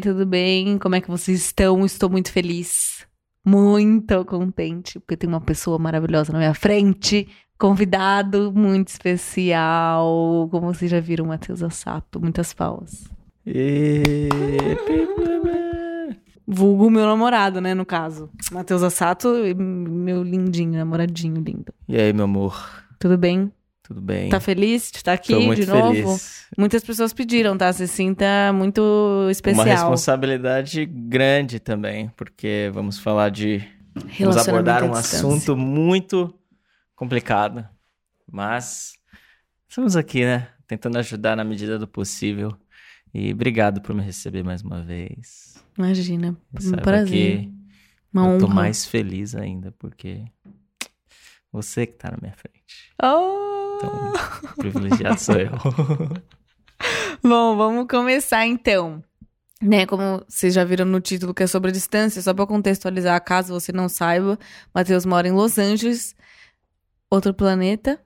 [0.01, 0.77] tudo bem?
[0.77, 1.85] Como é que vocês estão?
[1.85, 3.05] Estou muito feliz,
[3.45, 10.47] muito contente, porque tem uma pessoa maravilhosa na minha frente, convidado muito especial.
[10.49, 13.09] Como vocês já viram, Matheus Assato, muitas palmas.
[13.45, 14.29] E...
[16.45, 18.29] Vulgo meu namorado, né, no caso.
[18.51, 21.73] Matheus Assato, meu lindinho, namoradinho lindo.
[21.87, 22.83] E aí, meu amor?
[22.99, 23.51] Tudo bem?
[23.93, 24.27] Tudo bem?
[24.27, 25.93] Tá feliz de estar aqui Tô muito de novo?
[25.93, 26.47] feliz.
[26.57, 27.71] Muitas pessoas pediram, tá?
[27.71, 29.65] Se sinta muito especial.
[29.67, 33.63] Uma responsabilidade grande também, porque vamos falar de.
[34.19, 35.19] Vamos abordar um distância.
[35.19, 36.33] assunto muito
[36.95, 37.67] complicado.
[38.31, 38.93] Mas
[39.69, 40.47] estamos aqui, né?
[40.67, 42.51] Tentando ajudar na medida do possível.
[43.13, 45.63] E obrigado por me receber mais uma vez.
[45.77, 47.47] Imagina, um prazer.
[48.11, 48.55] Uma eu tô honra.
[48.55, 50.25] mais feliz ainda, porque
[51.51, 52.91] você que tá na minha frente.
[52.99, 53.62] Oh!
[53.83, 55.51] Então, privilegiado sou eu.
[57.21, 59.03] Bom, vamos começar então.
[59.61, 63.23] Né, como vocês já viram no título que é sobre a distância, só pra contextualizar,
[63.23, 64.37] caso você não saiba,
[64.75, 66.13] Matheus mora em Los Angeles,
[67.09, 67.97] outro planeta,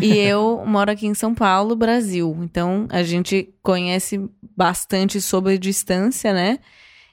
[0.00, 2.38] e eu moro aqui em São Paulo, Brasil.
[2.42, 6.60] Então, a gente conhece bastante sobre distância, né?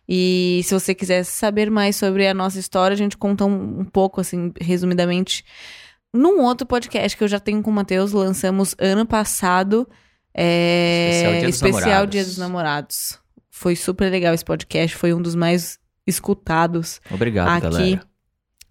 [0.08, 3.86] E se você quiser saber mais sobre a nossa história, a gente conta um, um
[3.86, 5.44] pouco, assim, resumidamente,
[6.14, 9.88] num outro podcast que eu já tenho com o Matheus, lançamos ano passado.
[10.34, 12.12] É, Especial Dia dos especial Namorados.
[12.12, 13.20] Dia dos Namorados.
[13.50, 17.76] Foi super legal esse podcast, foi um dos mais escutados Obrigado, aqui.
[17.76, 18.02] galera.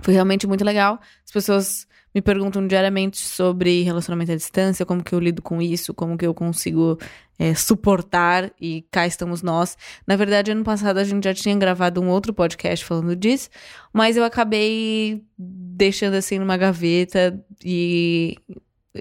[0.01, 1.01] Foi realmente muito legal.
[1.25, 1.87] As pessoas
[2.19, 6.27] me perguntam diariamente sobre relacionamento à distância, como que eu lido com isso, como que
[6.27, 6.99] eu consigo
[7.39, 9.79] é, suportar, e cá estamos nós.
[10.05, 13.49] Na verdade, ano passado a gente já tinha gravado um outro podcast falando disso,
[13.93, 18.37] mas eu acabei deixando assim numa gaveta e,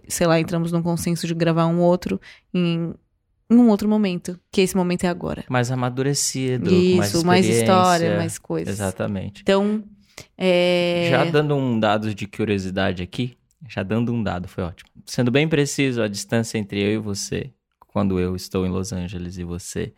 [0.07, 2.21] sei lá, entramos num consenso de gravar um outro
[2.53, 2.93] em,
[3.49, 5.43] em um outro momento, que esse momento é agora.
[5.49, 8.75] Mais amadurecido, com mais Isso, mais história, mais coisas.
[8.75, 9.41] Exatamente.
[9.41, 9.83] Então,
[10.37, 11.07] é...
[11.09, 14.89] Já dando um dado de curiosidade aqui, já dando um dado, foi ótimo.
[15.05, 17.51] Sendo bem preciso, a distância entre eu e você,
[17.87, 19.93] quando eu estou em Los Angeles e você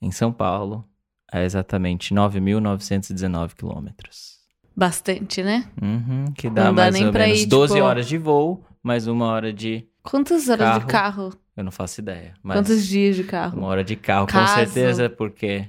[0.00, 0.84] em São Paulo,
[1.32, 4.36] é exatamente 9.919 quilômetros.
[4.76, 5.64] Bastante, né?
[5.80, 9.06] Uhum, que dá dá mais nem ou menos ir, 12 tipo- horas de voo, mais
[9.06, 9.88] uma hora de...
[10.02, 11.30] Quantas horas de Carro.
[11.30, 11.40] carro?
[11.56, 13.58] Eu não faço ideia, Quantos dias de carro?
[13.58, 15.66] uma hora de carro, Caso- com certeza, porque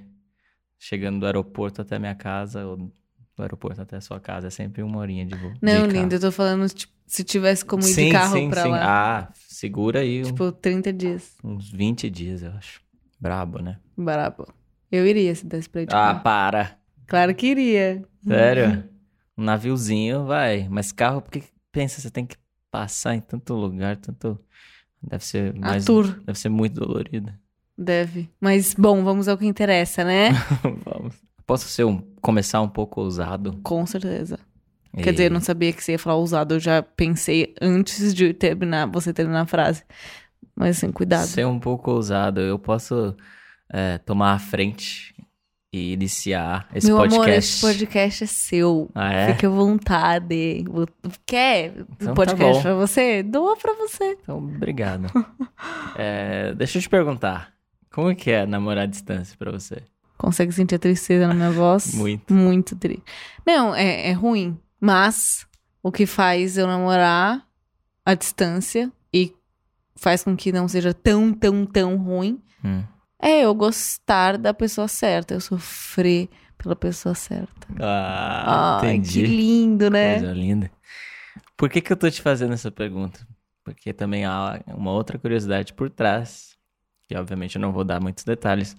[0.77, 2.91] chegando do aeroporto até minha casa, ou
[3.37, 5.53] do aeroporto até a sua casa, é sempre uma horinha de voo.
[5.61, 8.49] Não, de lindo, eu tô falando tipo, se tivesse como ir sim, de carro sim,
[8.49, 8.69] pra sim.
[8.69, 9.19] lá.
[9.19, 11.35] Ah, segura aí um- Tipo, 30 dias.
[11.43, 12.81] uns 20 dias, eu acho.
[13.19, 13.77] Brabo, né?
[13.95, 14.47] Brabo.
[14.91, 16.23] Eu iria se desse pra ir de Ah, carro.
[16.23, 16.77] para.
[17.05, 18.03] Claro que iria.
[18.25, 18.83] Sério?
[19.37, 20.67] Um naviozinho, vai.
[20.69, 22.35] Mas carro, porque pensa, você tem que
[22.71, 24.39] passar em tanto lugar, tanto.
[25.01, 25.85] Deve ser A mais.
[25.85, 26.07] tour.
[26.25, 27.31] Deve ser muito dolorido.
[27.77, 28.29] Deve.
[28.41, 30.29] Mas, bom, vamos ao que interessa, né?
[30.83, 31.15] Vamos.
[31.45, 33.57] Posso ser um, começar um pouco ousado?
[33.63, 34.37] Com certeza.
[34.95, 36.55] E- Quer dizer, eu não sabia que você ia falar usado.
[36.55, 39.83] Eu já pensei antes de terminar, você terminar a frase.
[40.55, 41.25] Mas, assim, cuidado.
[41.27, 42.41] Ser um pouco ousado.
[42.41, 43.15] Eu posso
[43.71, 45.15] é, tomar a frente
[45.71, 47.21] e iniciar esse Meu podcast.
[47.23, 48.89] amor, esse podcast é seu.
[48.95, 49.33] Ah, é?
[49.33, 50.65] Fique à vontade.
[51.25, 52.61] Quer Então tá podcast bom.
[52.61, 53.23] pra você?
[53.23, 54.17] Doa pra você.
[54.21, 55.07] Então, obrigado.
[55.99, 57.51] É, deixa eu te perguntar.
[57.91, 59.77] Como que é namorar à distância pra você?
[60.17, 61.93] Consegue sentir a tristeza na minha voz?
[61.93, 62.33] Muito.
[62.33, 63.03] Muito triste.
[63.45, 64.57] Não, é, é ruim.
[64.79, 65.45] Mas
[65.83, 67.45] o que faz eu namorar
[68.05, 69.33] à distância e
[69.95, 72.83] faz com que não seja tão, tão, tão ruim Hum.
[73.21, 75.33] é eu gostar da pessoa certa.
[75.35, 76.27] Eu sofrer
[76.57, 77.67] pela pessoa certa.
[77.79, 79.21] Ah, Ai, entendi.
[79.21, 80.19] que lindo, né?
[80.19, 80.71] Coisa linda.
[81.55, 83.19] Por que, que eu tô te fazendo essa pergunta?
[83.63, 86.56] Porque também há uma outra curiosidade por trás,
[87.07, 88.75] que obviamente eu não vou dar muitos detalhes,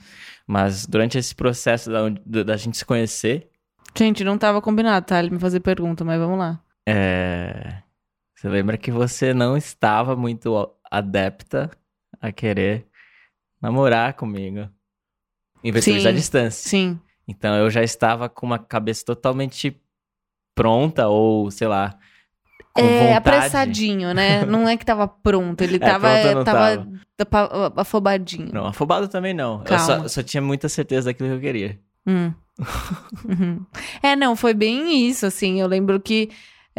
[0.46, 3.48] mas durante esse processo da, da gente se conhecer,
[3.96, 5.18] Gente, não tava combinado, tá?
[5.18, 6.60] Ele me fazer pergunta, mas vamos lá.
[6.86, 7.82] é,
[8.36, 11.70] você lembra que você não estava muito adepta
[12.20, 12.86] a querer
[13.60, 14.68] namorar comigo,
[15.80, 16.02] Sim.
[16.02, 16.68] da distância.
[16.68, 17.00] Sim.
[17.26, 19.80] Então eu já estava com uma cabeça totalmente
[20.54, 21.98] pronta, ou sei lá,
[22.80, 23.14] com é, vontade.
[23.14, 24.44] apressadinho, né?
[24.46, 26.86] Não é que tava pronto, ele É, tava, pronto eu tava,
[27.30, 28.50] tava afobadinho.
[28.52, 29.58] Não, afobado também não.
[29.58, 29.84] Eu Calma.
[29.84, 31.78] só, só tinha muita certeza daquilo que eu queria.
[32.06, 32.32] Hum.
[33.28, 33.64] Uhum.
[34.02, 35.60] É, não, foi bem isso, assim.
[35.60, 36.30] Eu lembro que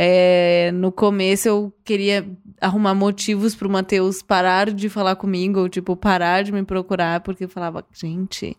[0.02, 2.26] É, no começo eu queria
[2.62, 7.44] arrumar motivos pro Matheus parar de falar comigo, ou tipo, parar de me procurar, porque
[7.44, 8.56] eu falava, gente,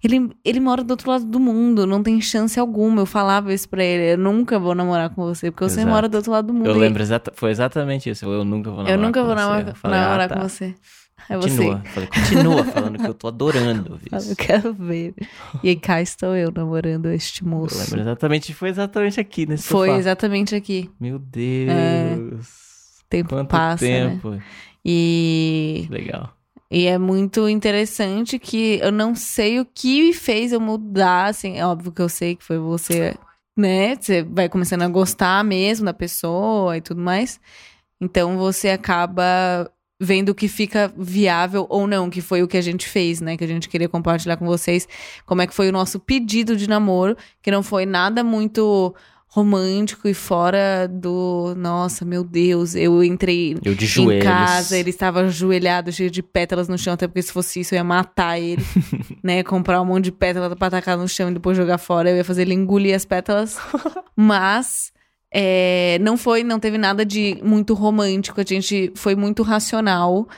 [0.00, 3.02] ele, ele mora do outro lado do mundo, não tem chance alguma.
[3.02, 5.92] Eu falava isso pra ele, eu nunca vou namorar com você, porque você Exato.
[5.92, 6.66] mora do outro lado do mundo.
[6.66, 8.24] Eu lembro, exata, foi exatamente isso.
[8.24, 9.70] Eu nunca vou namorar nunca com vou você.
[9.70, 10.34] Eu falei, namorar ah, tá.
[10.36, 10.74] com você.
[11.28, 11.48] É você.
[11.56, 11.82] Continua.
[11.84, 14.30] Eu Falei, continua falando que eu tô adorando isso.
[14.32, 15.14] Eu quero ver.
[15.62, 17.78] E aí cá estou eu namorando este Eu moço.
[17.78, 19.98] lembro exatamente, foi exatamente aqui nesse Foi sofá.
[19.98, 20.90] exatamente aqui.
[21.00, 22.46] Meu Deus.
[23.08, 24.10] Tempo Quanto passa, né?
[24.10, 24.40] tempo.
[24.84, 26.32] E, Que legal.
[26.70, 31.58] e é muito interessante que eu não sei o que me fez eu mudar, assim,
[31.58, 33.14] é óbvio que eu sei que foi você,
[33.56, 33.96] né?
[33.96, 37.40] Você vai começando a gostar mesmo da pessoa e tudo mais.
[38.00, 42.60] Então você acaba vendo o que fica viável ou não, que foi o que a
[42.62, 43.36] gente fez, né?
[43.36, 44.86] Que a gente queria compartilhar com vocês.
[45.24, 48.94] Como é que foi o nosso pedido de namoro, que não foi nada muito
[49.28, 54.24] romântico e fora do, nossa, meu Deus, eu entrei Eu de em joelhos.
[54.24, 57.76] casa, ele estava ajoelhado, cheio de pétalas no chão, até porque se fosse isso eu
[57.76, 58.64] ia matar ele,
[59.22, 59.42] né?
[59.42, 62.24] Comprar um monte de pétalas pra tacar no chão e depois jogar fora, eu ia
[62.24, 63.58] fazer ele engolir as pétalas.
[64.16, 64.90] Mas
[65.32, 70.28] é, não foi, não teve nada de muito romântico, a gente foi muito racional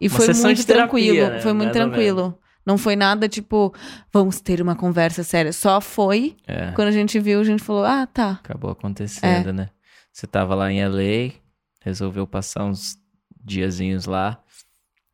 [0.00, 1.40] e Uma foi muito terapia, tranquilo, né?
[1.40, 2.38] foi muito Mais tranquilo.
[2.64, 3.72] Não foi nada tipo,
[4.12, 5.52] vamos ter uma conversa séria.
[5.54, 8.32] Só foi, É, quando a gente viu, a gente falou, ah, tá.
[8.44, 8.72] acabou É.
[8.72, 9.70] acontecendo, né?
[10.12, 11.32] Você tava lá em LA,
[11.80, 12.96] resolveu passar uns
[13.42, 14.38] diazinhos lá.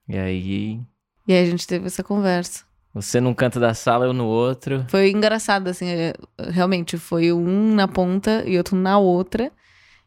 [0.08, 0.80] E aí,
[1.28, 2.64] E aí a gente teve essa conversa.
[2.94, 4.84] Você num canto da sala, eu no outro.
[4.88, 6.12] Foi engraçado, assim, é,
[6.50, 9.50] realmente, foi um na ponta e outro na outra.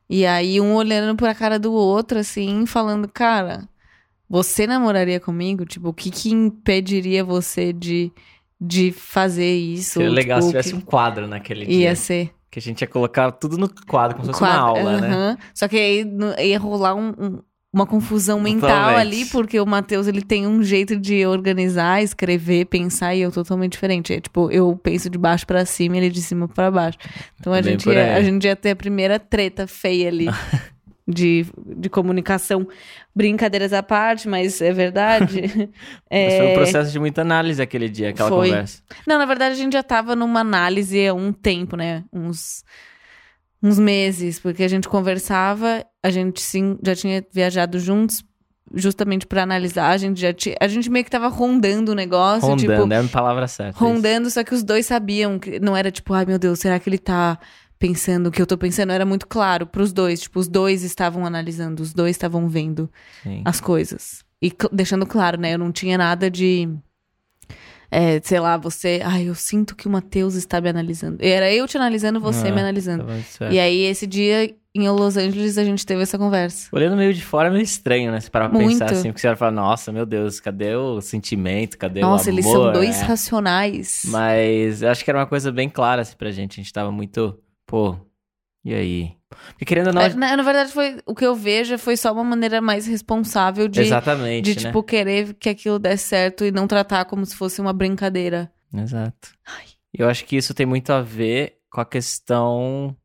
[0.10, 3.68] E aí um olhando pra cara do outro, assim, falando, cara,
[4.30, 5.66] você namoraria comigo?
[5.66, 8.12] Tipo, o que que impediria você de,
[8.60, 9.94] de fazer isso?
[9.95, 11.95] Seria Ou, legal se tipo, o tivesse que um quadro naquele Ia dia.
[11.95, 12.34] ser.
[12.50, 15.07] Que a gente ia colocar tudo no quadro, como se fosse uma quadro- aula, né?
[15.10, 15.38] aham.
[15.54, 16.06] Só que aí
[16.48, 17.42] ia rolar um- um-
[17.77, 19.00] uma confusão mental Totalmente.
[19.00, 23.74] ali, porque o Matheus, ele tem um jeito de organizar, escrever, pensar, e eu totalmente
[23.74, 24.13] diferente.
[24.13, 26.97] É, tipo, eu penso de baixo pra cima e ele de cima pra baixo.
[27.39, 28.13] Então a Bem gente, ia, aí.
[28.15, 30.27] a gente ia ter a primeira treta feia ali.
[31.09, 31.45] De,
[31.77, 32.68] de comunicação,
[33.15, 35.39] brincadeiras à parte, mas é verdade.
[36.12, 38.50] Mas foi um É, processo de muita análise aquele dia, aquela Foi.
[38.50, 38.81] conversa.
[39.07, 42.03] não, na verdade, a gente já tava numa análise há um tempo, né?
[42.12, 42.62] Uns,
[43.62, 48.24] uns meses, porque a gente conversava, a gente sim já tinha viajado juntos,
[48.74, 49.89] justamente pra analisar.
[49.89, 50.56] A gente já tinha.
[50.59, 53.71] A gente meio que tava rondando o negócio, Rondando, tipo, é a palavra certa.
[53.77, 53.83] isso.
[53.83, 56.89] rondando, só que os dois sabiam que não era tipo, ai meu Deus, será que
[56.89, 57.39] ele tá
[57.80, 58.92] pensando o que eu tô pensando?
[58.92, 62.89] Era muito claro pros dois, tipo, os dois estavam analisando, os dois estavam vendo
[63.24, 63.42] Sim.
[63.45, 64.24] as coisas.
[64.42, 65.53] E deixando claro, né?
[65.53, 66.69] Eu não tinha nada de.
[67.89, 69.01] É, sei lá, você.
[69.04, 71.18] Ai, eu sinto que o Matheus está me analisando.
[71.22, 73.06] Era eu te analisando, você Ah, me analisando.
[73.06, 73.54] Tava certo.
[73.54, 76.69] E aí, esse dia, em Los Angeles, a gente teve essa conversa.
[76.72, 78.19] Olhando meio de fora é meio estranho, né?
[78.19, 78.80] Se parar pra Muito.
[78.80, 81.78] pensar assim, porque você vai falar, nossa, meu Deus, cadê o sentimento?
[81.78, 82.39] Cadê Nossa, o amor?
[82.39, 83.06] eles são dois É.
[83.06, 84.01] racionais.
[84.06, 86.60] Mas eu acho que era uma coisa bem clara assim, pra gente.
[86.60, 87.95] A gente tava muito, pô,
[88.63, 89.17] e aí?
[89.29, 90.01] Porque querendo ou não.
[90.01, 93.68] É, na, na verdade, foi, o que eu vejo foi só uma maneira mais responsável
[93.68, 94.68] de, exatamente, de né?
[94.68, 98.51] tipo, querer que aquilo desse certo e não tratar como se fosse uma brincadeira.
[98.74, 99.33] Exato.
[99.94, 102.95] Eu acho que isso tem muito a ver com a questão.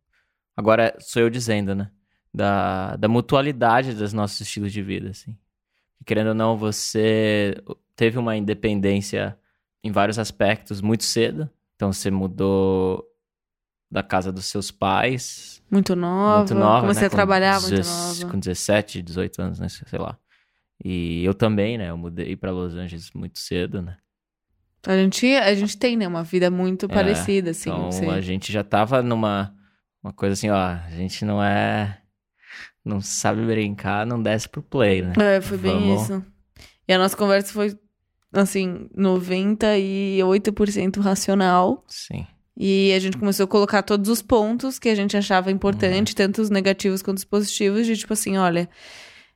[0.57, 1.91] Agora sou eu dizendo, né?
[2.33, 5.37] Da, da mutualidade dos nossos estilos de vida, assim.
[6.05, 7.55] Querendo ou não, você
[7.97, 9.39] teve uma independência
[9.83, 11.51] em vários aspectos muito cedo.
[11.77, 13.05] Então você mudou
[13.91, 15.52] da casa dos seus pais.
[15.73, 16.39] Muito nova.
[16.39, 16.81] muito nova.
[16.83, 17.07] Comecei né?
[17.07, 18.27] a trabalhar com muito nova.
[18.31, 19.69] Com 17, 18 anos, né?
[19.71, 20.19] Sei lá.
[20.85, 21.89] E eu também, né?
[21.89, 23.97] Eu mudei pra Los Angeles muito cedo, né?
[24.87, 26.07] A gente, a gente tem, né?
[26.07, 27.71] Uma vida muito É, parecida, assim.
[27.71, 29.55] Então você- a gente já tava numa
[30.03, 32.01] uma coisa assim, ó, a gente não é.
[32.85, 35.13] Não sabe brincar, não desce pro play, né?
[35.17, 36.23] É, foi bem Vamos- isso.
[36.87, 37.79] E a nossa conversa foi,
[38.33, 41.85] assim, 98% racional.
[41.87, 42.27] Sim.
[42.65, 45.57] E a gente começou a colocar todos os pontos que a gente achava Uhum.
[45.57, 48.69] importante, tanto os negativos quanto os positivos, de tipo assim, olha,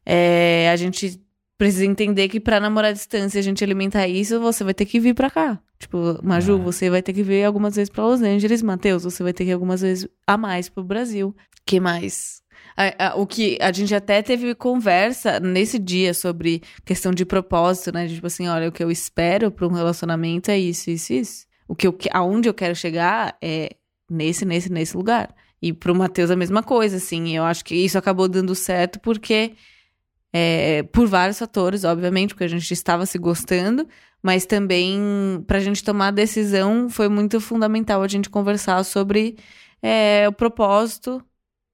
[0.05, 1.21] é, a gente
[1.59, 5.01] precisa entender que pra namorar à distância, a gente alimentar isso, você vai ter que
[5.01, 5.59] vir pra cá.
[5.79, 6.59] Tipo, Maju, Ah.
[6.59, 9.51] você vai ter que vir algumas vezes pra Los Angeles, Matheus, você vai ter que
[9.51, 11.35] ir algumas vezes a mais pro Brasil.
[11.69, 12.43] que mais?
[12.77, 17.91] A- a- o que a gente até teve conversa nesse dia sobre questão de propósito,
[17.93, 18.07] né?
[18.07, 21.46] Tipo assim, olha, o que eu espero para um relacionamento é isso, isso, isso.
[21.69, 23.77] O que eu, aonde eu quero chegar é
[24.11, 25.35] nesse, nesse, nesse lugar.
[25.61, 27.37] E pro Matheus a mesma coisa, assim.
[27.37, 29.55] Eu acho que isso acabou dando certo porque
[30.33, 33.89] é, por vários fatores, obviamente, porque a gente estava se gostando,
[34.23, 39.37] mas também pra gente tomar a decisão foi muito fundamental a gente conversar sobre
[39.83, 41.25] é, o propósito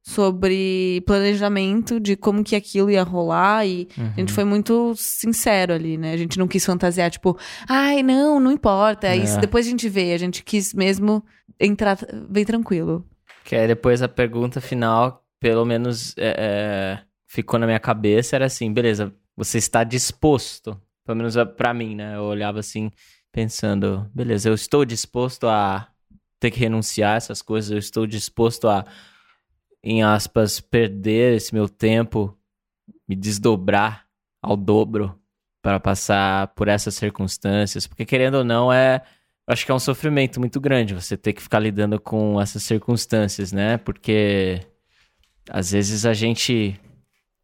[0.03, 4.13] sobre planejamento de como que aquilo ia rolar e a Uhum.
[4.19, 6.13] gente foi muito sincero ali, né?
[6.13, 9.41] A gente não quis fantasiar, tipo, ai, não, não importa, isso É.
[9.41, 10.13] depois a gente vê.
[10.13, 11.25] A gente quis mesmo
[11.59, 11.97] entrar
[12.29, 13.07] bem tranquilo.
[13.45, 18.47] Que aí depois a pergunta final, pelo menos é, é, ficou na minha cabeça, era
[18.47, 22.17] assim, beleza, você está disposto, pelo menos é pra mim, né?
[22.17, 22.91] Eu olhava assim,
[23.31, 25.89] pensando, beleza, eu estou disposto a
[26.41, 28.85] ter que renunciar a essas coisas, eu estou disposto a,
[29.83, 32.37] em aspas, perder esse meu tempo,
[33.09, 34.07] me desdobrar
[34.41, 35.19] ao dobro
[35.61, 39.03] para passar por essas circunstâncias, porque querendo ou não é
[39.47, 43.53] acho que é um sofrimento muito grande você ter que ficar lidando com essas circunstâncias,
[43.53, 43.77] né?
[43.77, 44.61] Porque
[45.49, 46.79] às vezes a gente,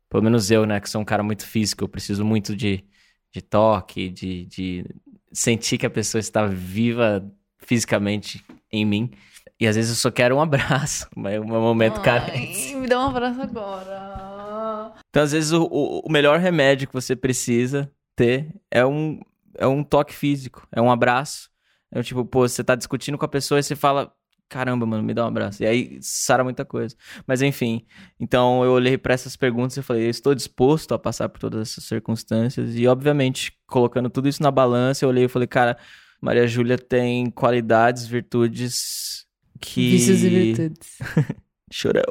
[0.08, 2.84] pelo menos eu, né, que sou um cara muito físico, eu preciso muito de,
[3.32, 4.84] de toque, de, de
[5.32, 7.24] sentir que a pessoa está viva
[7.58, 9.10] fisicamente em mim.
[9.60, 12.74] E às vezes eu só quero um abraço, mas é um momento carente.
[12.76, 14.92] Me dá um abraço agora.
[15.10, 19.20] Então, às vezes, o, o, melhor remédio que você precisa ter é um,
[19.56, 21.50] é um toque físico, é um abraço.
[21.90, 24.12] É tipo, pô, você tá discutindo com a pessoa e você fala,
[24.48, 25.62] caramba, mano, me dá um abraço.
[25.62, 26.94] E aí sara muita coisa.
[27.26, 27.86] Mas enfim,
[28.20, 31.70] então eu olhei pra essas perguntas e falei, eu estou disposto a passar por todas
[31.70, 32.74] essas circunstâncias.
[32.76, 35.78] E obviamente, colocando tudo isso na balança, eu olhei e falei, cara,
[36.20, 39.27] Maria Júlia tem qualidades, virtudes
[39.60, 39.90] que.
[39.90, 40.98] Vícios e virtudes.
[41.70, 42.02] Chorão.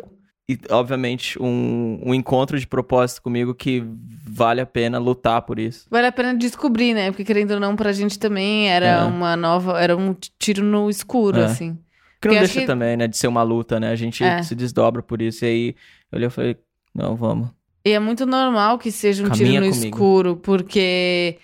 [0.49, 3.83] E, obviamente, um, um encontro de propósito comigo que
[4.25, 5.85] vale a pena lutar por isso.
[5.91, 7.11] Vale a pena descobrir, né?
[7.11, 9.03] Porque querendo ou não, pra gente também era É.
[9.03, 9.77] uma nova.
[9.81, 11.45] Era um tiro no escuro, É.
[11.45, 11.73] assim.
[11.73, 11.81] Que
[12.21, 13.91] Porque não acho deixa que- também, né, de ser uma luta, né?
[13.91, 14.41] A gente É.
[14.41, 15.43] se desdobra por isso.
[15.43, 15.75] E aí
[16.11, 16.57] eu olhei e falei,
[16.95, 17.49] não, vamos.
[17.85, 19.85] E é muito normal que seja um Caminha tiro no comigo.
[19.95, 21.37] escuro, porque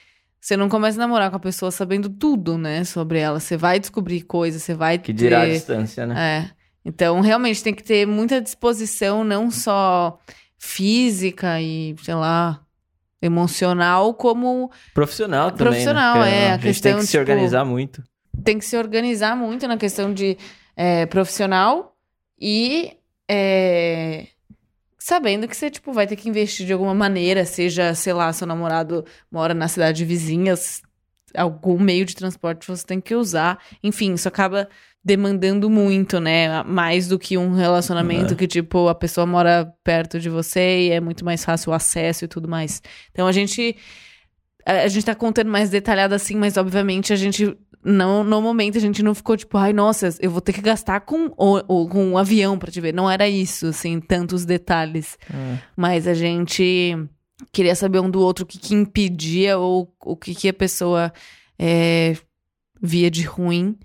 [0.43, 3.39] você não começa a namorar com a pessoa sabendo tudo, né, sobre ela.
[3.39, 5.53] Você vai descobrir coisas, você vai Que dirá a ter...
[5.53, 6.49] distância, né?
[6.49, 6.51] É.
[6.83, 10.19] Então, realmente tem que ter muita disposição, não só
[10.57, 12.59] física e, sei lá,
[13.21, 16.47] emocional, como Profissional também, Profissional, né?
[16.47, 18.03] é, A a gente tem questão, que se tipo, organizar muito.
[18.43, 20.37] tem que se organizar muito na questão de
[20.75, 21.95] é, profissional
[22.37, 22.97] e
[23.29, 24.27] é,
[25.03, 28.47] sabendo que você tipo, vai ter que investir de alguma maneira, seja, sei lá, seu
[28.47, 30.53] namorado mora na cidade vizinha,
[31.35, 33.59] algum meio de transporte você tem que usar.
[33.83, 34.69] Enfim, isso acaba
[35.03, 36.63] demandando muito, né?
[36.63, 38.37] Mais do que um relacionamento É.
[38.37, 42.23] que, tipo, a pessoa mora perto de você e é muito mais fácil o acesso
[42.23, 42.81] e tudo mais.
[43.11, 43.75] Então a gente.
[44.65, 47.57] A a gente tá contando mais detalhado assim, mas obviamente a gente.
[47.83, 51.01] Não, no momento a gente não ficou tipo, ai, nossa, eu vou ter que gastar
[51.01, 52.93] com, o, o- com um avião pra te ver.
[52.93, 55.17] Não era isso, assim, tantos detalhes.
[55.33, 55.57] É.
[55.75, 56.95] Mas a gente
[57.51, 61.11] queria saber um do outro o que, que impedia ou o que, que a pessoa
[61.59, 62.15] é,
[62.81, 63.77] via de ruim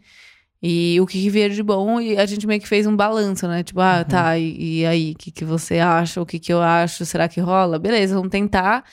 [0.63, 2.01] e o que, que via de bom.
[2.01, 3.63] E a gente meio que fez um balanço, né?
[3.63, 6.21] Tipo, ah, tá, e, e aí, o que, que você acha?
[6.21, 7.05] O que, que eu acho?
[7.07, 7.79] Será que rola?
[7.79, 8.85] Beleza, vamos tentar.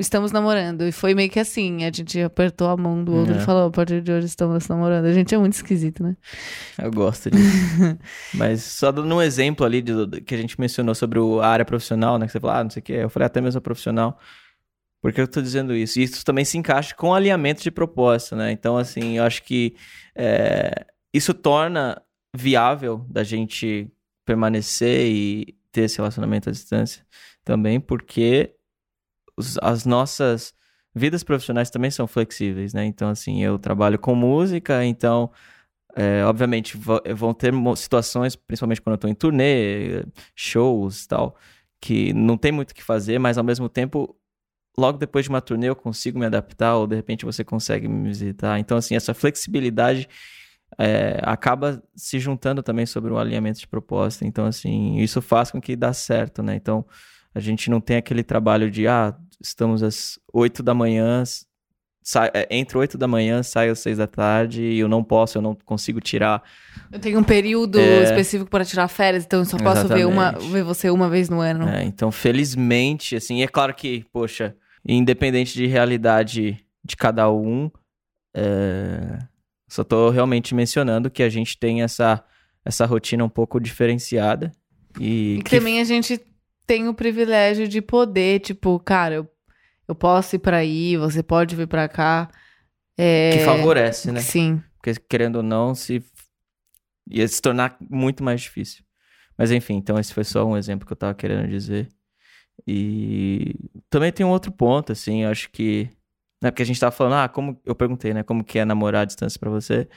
[0.00, 0.82] Estamos namorando.
[0.82, 1.84] E foi meio que assim.
[1.84, 3.36] A gente apertou a mão do outro É.
[3.38, 5.04] e falou: a partir de hoje estamos namorando.
[5.04, 6.16] A gente é muito esquisito, né?
[6.76, 7.42] Eu gosto disso.
[8.34, 11.64] Mas só dando um exemplo ali de- do- que a gente mencionou sobre a área
[11.64, 12.26] profissional, né?
[12.26, 12.92] Que você falou, ah, não sei o que.
[12.92, 14.18] Eu falei, até mesmo a profissional.
[15.00, 16.00] Por que eu tô dizendo isso?
[16.00, 18.50] E isso também se encaixa com alinhamento de propósito, né?
[18.50, 19.76] Então, assim, eu acho que
[20.12, 22.02] é, isso torna
[22.34, 23.88] viável da gente
[24.26, 27.06] permanecer e ter esse relacionamento à distância
[27.44, 28.54] também, porque
[29.38, 30.54] os- as nossas
[30.94, 32.84] vidas profissionais também são flexíveis, né?
[32.84, 35.30] Então, assim, eu trabalho com música, então,
[35.96, 36.76] é, obviamente,
[37.14, 40.04] vão ter situações, principalmente quando eu tô em turnê,
[40.34, 41.36] shows e tal,
[41.80, 44.16] que não tem muito o que fazer, mas ao mesmo tempo,
[44.78, 48.08] logo depois de uma turnê eu consigo me adaptar, ou de repente você consegue me
[48.08, 48.58] visitar.
[48.60, 50.08] Então, assim, essa flexibilidade
[50.78, 54.24] é, acaba se juntando também sobre o alinhamento de propósito.
[54.24, 56.54] Então, assim, isso faz com que dá certo, né?
[56.56, 56.84] Então,
[57.34, 61.22] a gente não tem aquele trabalho de, ah, estamos às 8 da manhã,
[62.02, 65.38] sai, é, entre 8 da manhã, sai às 6 da tarde, e eu não posso,
[65.38, 66.42] eu não consigo tirar.
[66.90, 68.02] Eu tenho um período É.
[68.04, 71.40] específico para tirar férias, então eu só posso ver, uma, ver você uma vez no
[71.40, 71.66] ano.
[71.66, 71.84] né?
[71.84, 77.70] Então, felizmente, assim, é claro que, poxa, independente de realidade de cada um,
[78.34, 79.18] é,
[79.68, 82.24] só tô realmente mencionando que a gente tem essa,
[82.64, 84.50] essa rotina um pouco diferenciada.
[84.98, 86.18] E, E que que também a gente
[86.68, 89.28] tem o privilégio de poder, tipo, cara, eu,
[89.88, 92.30] eu posso ir pra aí, você pode vir pra cá.
[92.96, 94.20] É, que favorece, né?
[94.20, 94.62] Sim.
[94.76, 96.04] Porque, querendo ou não, se
[97.10, 98.84] ia se tornar muito mais difícil.
[99.36, 101.88] Mas enfim, então esse foi só um exemplo que eu tava querendo dizer.
[102.66, 103.54] E
[103.88, 105.88] também tem um outro ponto, assim, eu acho que.
[106.42, 107.58] Né, porque a gente tava falando, ah, como.
[107.64, 109.88] Eu perguntei, né, como que é namorar à distância pra você.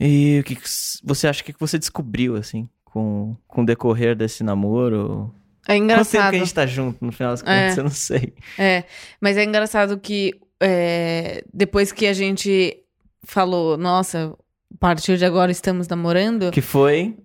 [0.00, 0.68] E o que, que
[1.04, 5.34] você acha que você descobriu, assim, com, com o decorrer desse namoro?
[5.68, 6.30] É Quanto tempo engraçado.
[6.30, 7.44] que a gente tá junto, no final das É.
[7.44, 7.78] contas?
[7.78, 8.32] Eu não sei.
[8.58, 8.84] É,
[9.20, 10.32] mas é engraçado que
[10.62, 12.76] é, depois que a gente
[13.24, 14.32] falou, nossa,
[14.72, 17.16] a partir de agora estamos namorando, Que foi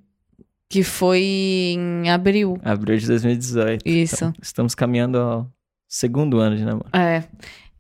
[0.70, 1.22] que foi
[1.76, 2.58] em abril.
[2.64, 3.86] abril de 2018.
[3.88, 4.16] Isso.
[4.16, 5.52] Então, estamos caminhando ao
[5.88, 6.90] segundo ano de namoro.
[6.94, 7.24] É.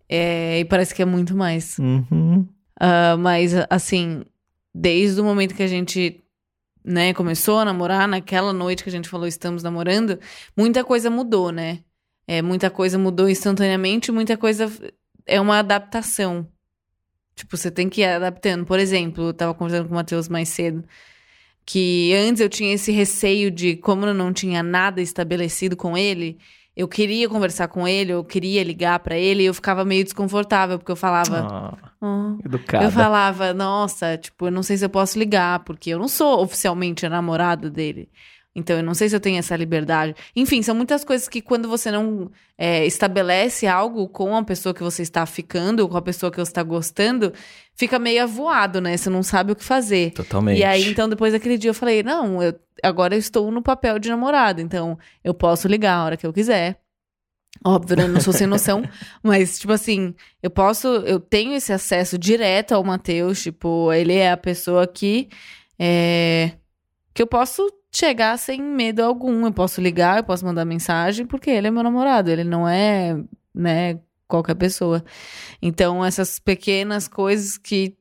[0.09, 1.79] É, e parece que é muito mais.
[1.79, 2.45] Uhum.
[2.77, 4.23] Ah, mas, assim,
[4.75, 6.20] desde o momento que a gente,
[6.83, 10.19] né, começou a namorar, naquela noite que a gente falou estamos namorando,
[10.57, 11.83] muita coisa mudou, né?
[12.27, 14.71] É, muita coisa mudou instantaneamente, muita coisa
[15.25, 16.47] é uma adaptação.
[17.35, 18.65] Tipo, você tem que ir adaptando.
[18.65, 20.83] Por exemplo, eu tava conversando com o Matheus mais cedo,
[21.65, 26.37] que antes eu tinha esse receio de, como eu não tinha nada estabelecido com ele,
[26.81, 30.79] eu queria conversar com ele, eu queria ligar pra ele, e eu ficava meio desconfortável,
[30.79, 31.47] porque eu falava.
[31.51, 32.83] Ah, "Ah, educada.
[32.83, 36.41] eu falava, nossa, tipo, eu não sei se eu posso ligar, porque eu não sou
[36.41, 38.09] oficialmente a namorada dele.
[38.53, 40.13] Então, eu não sei se eu tenho essa liberdade.
[40.35, 44.83] Enfim, são muitas coisas que quando você não é, estabelece algo com a pessoa que
[44.83, 47.31] você está ficando, com a pessoa que você está gostando,
[47.73, 48.97] fica meio avoado, né?
[48.97, 50.11] Você não sabe o que fazer.
[50.11, 50.59] Totalmente.
[50.59, 52.53] E aí, então, depois daquele dia, eu falei, não, eu,
[52.83, 56.33] agora eu estou no papel de namorada, então eu posso ligar a hora que eu
[56.33, 56.81] quiser.
[57.63, 58.03] Óbvio, né?
[58.03, 58.83] Eu não sou sem noção,
[59.23, 64.31] mas, tipo assim, eu posso, eu tenho esse acesso direto ao Matheus, tipo, ele é
[64.31, 65.29] a pessoa que,
[65.79, 66.51] é,
[67.13, 71.49] que eu posso chegar sem medo algum, eu posso ligar, eu posso mandar mensagem, porque
[71.49, 73.17] ele é meu namorado, ele não é,
[73.53, 75.03] né, qualquer pessoa.
[75.61, 77.95] Então, essas pequenas coisas que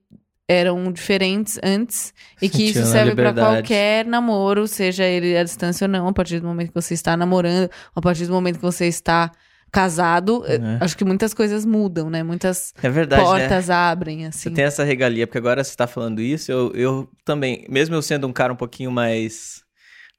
[0.48, 3.56] eram diferentes antes e que isso serve pra liberdade.
[3.58, 7.16] qualquer namoro, seja ele à distância ou não, a partir do momento que você está
[7.16, 9.30] namorando, a partir do momento que você está
[9.72, 10.58] casado, É.
[10.84, 12.24] acho que muitas coisas mudam, né?
[12.24, 13.28] Muitas É verdade, né?
[13.28, 14.54] portas abrem, Você assim.
[14.54, 18.26] tem essa regalia, porque agora você tá falando isso, eu, eu também, mesmo eu sendo
[18.26, 19.62] um cara um pouquinho mais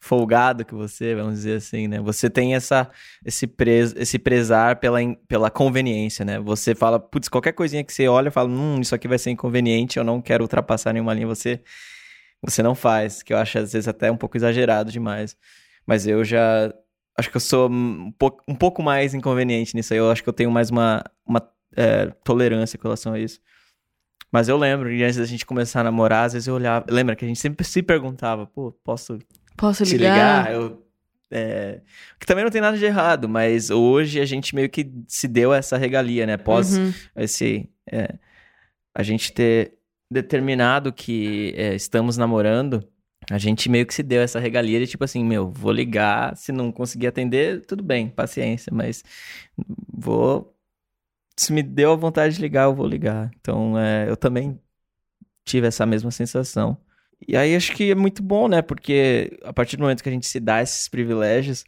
[0.01, 2.01] folgado que você, vamos dizer assim, né?
[2.01, 2.89] Você tem essa,
[3.24, 6.39] esse, pres, esse prezar pela, pela conveniência, né?
[6.39, 10.00] Você fala, putz, qualquer coisinha que você olha, fala, hum, isso aqui vai ser inconveniente,
[10.00, 11.62] eu não quero ultrapassar nenhuma linha, você,
[12.41, 15.38] você não faz, que eu acho às vezes até um pouco exagerado demais.
[15.86, 16.73] Mas eu já,
[17.17, 20.30] acho que eu sou um pouco, um pouco mais inconveniente nisso aí, eu acho que
[20.30, 21.47] eu tenho mais uma, uma
[21.78, 23.39] é, tolerância com relação a isso.
[24.32, 26.86] Mas eu lembro, antes da gente começar a namorar, às vezes eu olhava.
[26.89, 29.19] Lembra que a gente sempre se perguntava, pô, posso
[29.58, 30.46] Posso te ligar?
[30.48, 30.54] ligar?
[30.54, 30.86] Eu,
[31.32, 31.82] é,
[32.20, 35.54] Que também não tem nada de errado, mas hoje a gente meio que se deu
[35.54, 36.34] essa regalia, né?
[36.34, 36.94] Após Uhum.
[37.16, 37.70] esse.
[37.92, 38.16] é,
[38.94, 39.74] a gente ter
[40.12, 42.86] determinado que é, estamos namorando,
[43.30, 46.52] a gente meio que se deu essa regalia de tipo assim, meu, vou ligar, se
[46.52, 49.04] não conseguir atender, tudo bem, paciência, mas
[49.88, 50.54] vou.
[51.38, 53.32] Se me deu a vontade de ligar, eu vou ligar.
[53.40, 54.60] Então, é, eu também
[55.46, 56.78] tive essa mesma sensação.
[57.27, 58.62] E aí acho que é muito bom, né?
[58.62, 61.63] Porque a partir do momento que a gente se dá esses privilégios,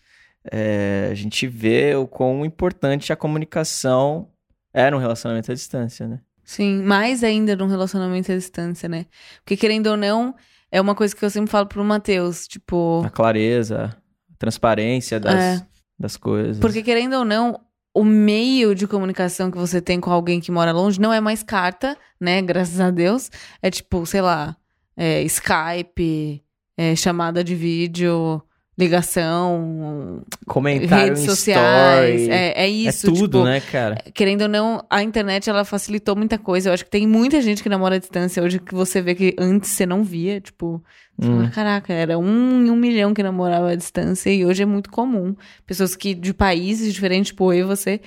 [0.52, 4.30] é, a gente vê o quão importante a comunicação
[4.74, 6.20] é num relacionamento à distância, né?
[6.44, 9.06] Sim, mais ainda num relacionamento à distância, né?
[9.44, 10.36] Porque querendo ou não,
[10.72, 13.96] é uma coisa que eu sempre falo pro Matheus, tipo, A clareza,
[14.32, 15.66] a transparência das, É.
[15.98, 16.60] das coisas.
[16.60, 17.60] porque querendo ou não,
[17.96, 21.44] o meio de comunicação que você tem com alguém que mora longe não é mais
[21.44, 22.42] carta, né?
[22.42, 23.30] Graças a Deus.
[23.62, 24.58] É tipo, sei lá,
[24.98, 26.42] é, Skype,
[26.78, 28.42] é, chamada de vídeo,
[28.78, 32.22] ligação, Comentário redes sociais.
[32.22, 32.32] story.
[32.32, 33.08] É, é É isso.
[33.08, 33.98] tudo, tipo, né, cara?
[34.14, 36.70] querendo ou não, a internet ela facilitou muita coisa.
[36.70, 39.36] Eu acho que tem muita gente que namora à distância hoje que você vê que
[39.38, 40.84] antes você não via, tipo,
[41.22, 41.38] Hum.
[41.38, 44.90] fala, caraca, era um em um milhão que namorava à distância e hoje é muito
[44.90, 45.36] comum.
[45.68, 48.02] Pessoas que de países diferentes, tipo, eu e você,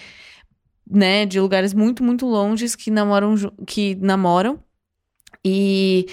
[0.91, 4.59] né, de lugares muito, muito longes que namoram, que namoram.
[5.45, 6.07] E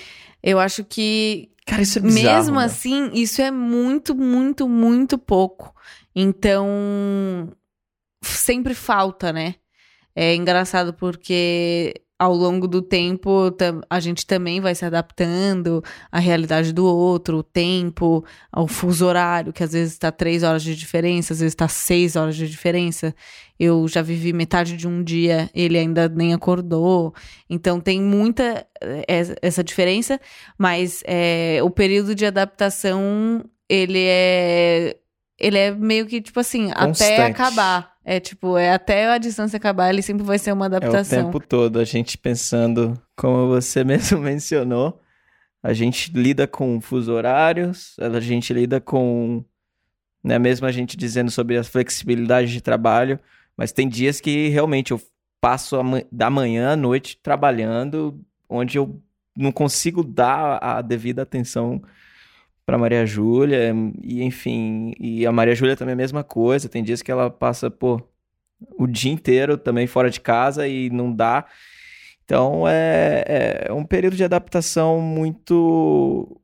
[0.43, 2.65] eu acho que Cara, isso é bizarro, mesmo né?
[2.65, 5.73] assim, isso é muito, muito, muito pouco.
[6.13, 6.67] Então,
[8.21, 9.55] sempre falta, né?
[10.15, 13.53] É engraçado porque ao longo do tempo
[13.89, 19.51] a gente também vai se adaptando à realidade do outro, o tempo, ao fuso horário,
[19.51, 23.13] que às vezes está três horas de diferença, às vezes está seis horas de diferença.
[23.59, 27.13] Eu já vivi metade de um dia, ele ainda nem acordou.
[27.49, 30.19] Então tem muita eh, essa diferença,
[30.57, 34.97] mas é, o período de adaptação ele é
[35.39, 37.21] ele é meio que tipo assim até Constante.
[37.21, 37.93] acabar.
[38.05, 41.25] É tipo é até a distância acabar, ele sempre vai ser uma É o adaptação.
[41.25, 44.99] tempo todo a gente pensando, como você mesmo mencionou,
[45.61, 49.43] a gente lida com fuso horários, a gente lida com,
[50.23, 53.17] né, mesmo a gente dizendo sobre a flexibilidade de trabalho,
[53.55, 55.01] mas tem dias que realmente eu
[55.39, 55.77] passo
[56.11, 58.19] da manhã à noite trabalhando,
[58.49, 59.01] onde eu
[59.37, 61.81] não consigo dar a devida atenção
[62.65, 66.83] pra Maria Júlia, e enfim, e a Maria Júlia também é a mesma coisa, tem
[66.83, 68.01] dias que ela passa, pô,
[68.77, 71.45] o dia inteiro também fora de casa e não dá.
[72.23, 76.39] Então é, é um período de adaptação muito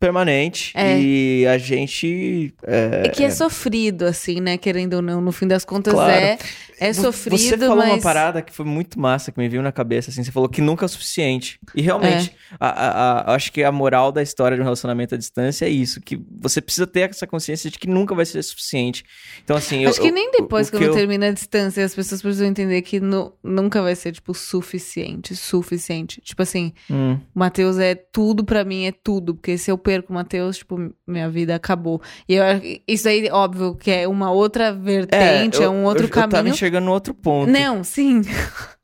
[0.00, 0.98] permanente É.
[0.98, 4.56] e a gente é, É que é sofrido, assim, né?
[4.56, 6.10] Querendo ou não, no fim das contas Claro.
[6.10, 6.38] é,
[6.80, 7.90] é sofrido, Você falou mas...
[7.92, 10.24] uma parada que foi muito massa, que me veio na cabeça, assim.
[10.24, 11.60] Você falou que nunca é o suficiente.
[11.74, 12.56] E realmente, É.
[12.58, 15.68] a, a- a- acho que a moral da história de um relacionamento à distância é
[15.68, 16.00] isso.
[16.00, 19.04] Que você precisa ter essa consciência de que nunca vai ser suficiente.
[19.44, 19.84] Então, assim...
[19.84, 22.98] Acho eu- que nem depois, que eu- termina a distância, as pessoas precisam entender que
[22.98, 26.20] nu- nunca vai ser, tipo, suficiente, suficiente.
[26.22, 29.34] Tipo assim, Hum, Matheus é tudo pra mim, é tudo.
[29.34, 32.00] Porque se eu perco o Matheus, tipo, minha vida acabou.
[32.28, 32.44] E eu,
[32.86, 36.28] isso aí, óbvio, que é uma outra vertente, é, eu- um outro eu, Eu tava
[36.28, 36.54] caminho.
[36.54, 37.50] enxergando outro ponto.
[37.50, 38.20] Não, sim.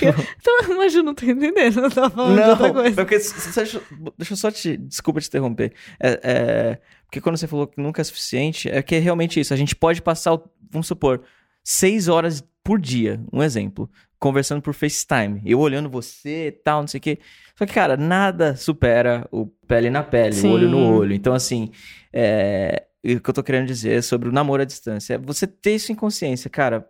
[0.00, 2.94] Então, mas eu não tô entendendo, eu tava falando Não, outra coisa.
[2.96, 3.82] porque, deixa,
[4.30, 4.76] eu- só te.
[4.76, 5.74] Desculpa te interromper.
[6.00, 9.52] É, é, porque quando você falou que nunca é suficiente, é que é realmente isso.
[9.52, 10.38] A gente pode passar,
[10.70, 11.22] vamos supor,
[11.62, 15.42] seis horas por dia, um exemplo, conversando por FaceTime.
[15.44, 17.18] Eu olhando você e tal, não sei o quê.
[17.56, 20.48] Só que, cara, nada supera o pele na pele, Sim.
[20.48, 21.14] o olho no olho.
[21.14, 21.70] Então, assim,
[22.12, 25.74] é, o que eu tô querendo dizer sobre o namoro à distância é você ter
[25.76, 26.86] isso em consciência, cara.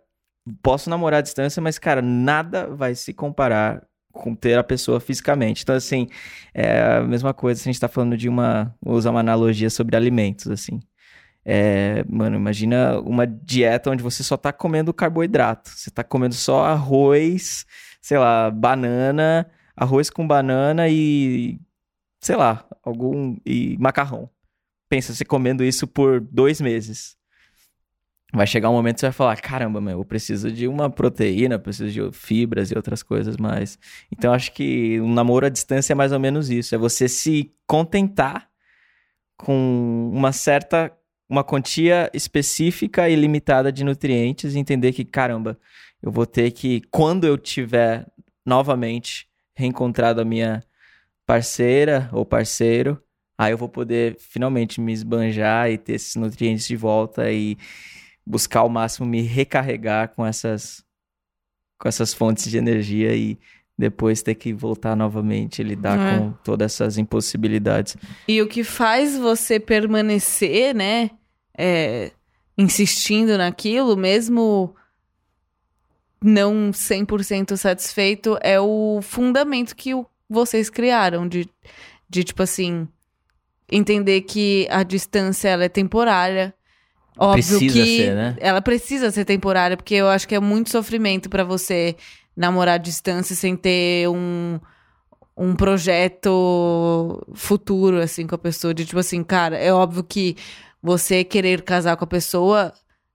[0.63, 5.63] Posso namorar à distância, mas, cara, nada vai se comparar com ter a pessoa fisicamente.
[5.63, 6.07] Então, assim,
[6.53, 8.73] é a mesma coisa se a gente tá falando de uma.
[8.81, 10.79] Vou usar uma analogia sobre alimentos, assim.
[11.49, 15.69] É, mano, imagina uma dieta onde você só tá comendo carboidrato.
[15.69, 17.65] Você tá comendo só arroz,
[18.01, 21.57] sei lá, banana, arroz com banana e.
[22.21, 23.37] sei lá, algum.
[23.45, 24.29] e macarrão.
[24.89, 27.15] Pensa, você comendo isso por dois meses.
[28.33, 31.57] Vai chegar um momento que você vai falar: caramba, meu, eu preciso de uma proteína,
[31.57, 33.79] preciso de fibras e outras coisas mais.
[34.11, 37.53] Então, acho que um namoro à distância é mais ou menos isso: é você se
[37.65, 38.49] contentar
[39.37, 40.91] com uma certa,
[41.29, 45.59] uma quantia específica e limitada de nutrientes e entender que, caramba,
[46.01, 48.05] eu vou ter que, quando eu tiver
[48.45, 50.63] novamente reencontrado a minha
[51.25, 53.01] parceira ou parceiro,
[53.37, 57.57] aí eu vou poder finalmente me esbanjar e ter esses nutrientes de volta e
[58.25, 60.85] buscar ao máximo me recarregar com essas
[61.79, 63.37] com essas fontes de energia e
[63.77, 66.17] depois ter que voltar novamente e lidar É.
[66.17, 67.95] com todas essas impossibilidades.
[68.27, 71.11] E o que faz você permanecer, né,
[71.57, 72.11] é,
[72.57, 74.75] insistindo naquilo, mesmo
[76.21, 81.47] não 100% satisfeito, é o fundamento que o- vocês criaram de,
[82.09, 82.87] de, tipo assim,
[83.71, 86.53] entender que a distância, ela é temporária.
[87.19, 88.35] Óbvio Precisa que ser, né?
[88.39, 91.95] ela precisa ser temporária, porque eu acho que é muito sofrimento pra você
[92.35, 94.59] namorar à distância sem ter um,
[95.35, 98.73] um projeto futuro, assim, com a pessoa.
[98.73, 100.35] De tipo assim, cara, é óbvio que
[100.81, 102.73] você querer casar com a pessoa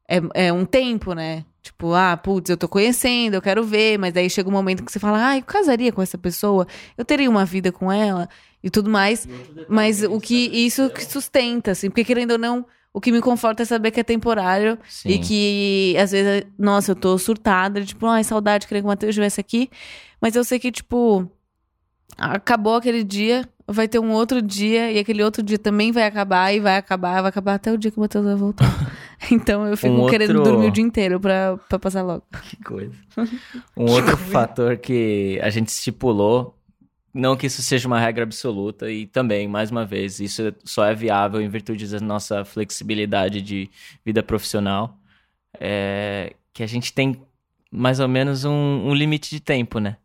[0.09, 1.45] é, é um tempo, né?
[1.63, 4.91] Tipo, ah, putz, eu tô conhecendo, eu quero ver, mas daí chega um momento que
[4.91, 6.67] você fala, ah, eu casaria com essa pessoa,
[6.99, 8.29] eu teria uma vida com ela
[8.63, 9.29] e tudo mais.
[9.69, 13.63] Mas o que isso que sustenta, assim, porque querendo ou não, o que me conforta
[13.63, 15.21] é saber que é temporário e Sim.
[15.21, 19.41] que, às vezes, nossa, eu tô surtada, tipo, ai, saudade, queria que o Matheus estivesse
[19.41, 19.71] aqui.
[20.21, 21.31] Mas eu sei que, tipo,
[22.17, 26.53] acabou aquele dia, vai ter um outro dia, e aquele outro dia também vai acabar,
[26.53, 28.67] e vai acabar, vai acabar até o dia que o Matheus vai voltar.
[29.31, 32.23] então eu fico Um querendo outro- dormir o dia inteiro pra, pra passar logo.
[32.51, 32.93] Que coisa.
[33.77, 36.57] Um outro fator que a gente estipulou,
[37.15, 40.95] não que isso seja uma regra absoluta, e também, mais uma vez, isso só é
[40.95, 43.69] viável em virtude da nossa flexibilidade de
[44.05, 44.97] vida profissional,
[45.61, 47.21] é que a gente tem
[47.71, 49.97] mais ou menos um, um limite de tempo, né?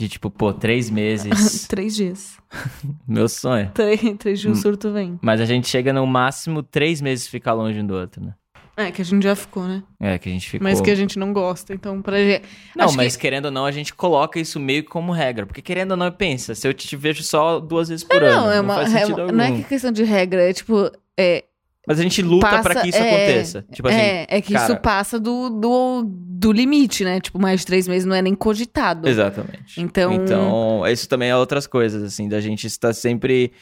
[0.00, 2.38] De tipo, pô, três meses, Três dias.
[3.06, 3.70] meu sonho.
[3.74, 5.18] Três, três dias o surto vem.
[5.20, 8.32] Mas a gente chega no máximo três meses ficar longe um do outro, né?
[8.78, 9.82] É, que a gente já ficou, né?
[10.00, 10.66] É, que a gente ficou...
[10.66, 12.44] Mas que a gente não gosta, então pra gente...
[12.74, 15.44] Não, Acho mas que- querendo ou não, a gente coloca isso meio como regra.
[15.44, 18.50] Porque querendo ou não, pensa, se eu te vejo só duas vezes por ano, Não,
[18.50, 19.36] é não uma, faz é sentido uma- algum.
[19.36, 21.44] não é que é questão de regra, é tipo, é,
[21.86, 23.64] Mas a gente luta pra que isso é, aconteça.
[23.72, 27.20] Tipo assim, é, é que cara- isso passa do, do, do limite, né?
[27.20, 29.08] Tipo, mais de três meses não é nem cogitado.
[29.08, 29.80] Exatamente.
[29.80, 33.52] Então- Então, isso também é outras coisas, assim, da gente estar sempre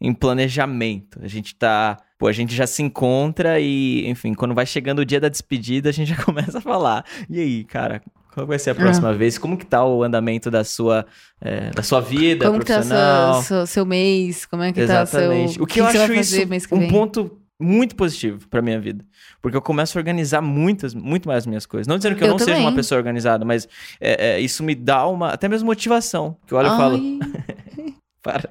[0.00, 1.18] em planejamento.
[1.22, 1.96] A gente tá.
[2.18, 5.88] Pô, a gente já se encontra e, enfim, quando vai chegando o dia da despedida,
[5.88, 7.04] a gente já começa a falar.
[7.28, 8.00] E aí, cara?
[8.32, 9.38] Qual vai ser a próxima vez?
[9.38, 11.06] Como que tá o andamento da sua,
[11.40, 13.34] é, da sua vida Como que tá profissional?
[13.34, 14.44] seu, seu, seu mês?
[14.44, 15.54] Como é que tá Exatamente.
[15.54, 15.62] seu...
[15.62, 17.30] O que, eu você acho isso que um ponto
[17.64, 19.04] muito positivo pra minha vida.
[19.40, 21.86] Porque eu começo a organizar muitas, muito mais minhas coisas.
[21.86, 22.66] Não dizendo que eu, Eu não seja também.
[22.66, 23.66] uma pessoa organizada, mas
[24.00, 26.36] é, é, isso me dá uma, até mesmo motivação.
[26.46, 28.50] Que eu olho e falo, Ai, para.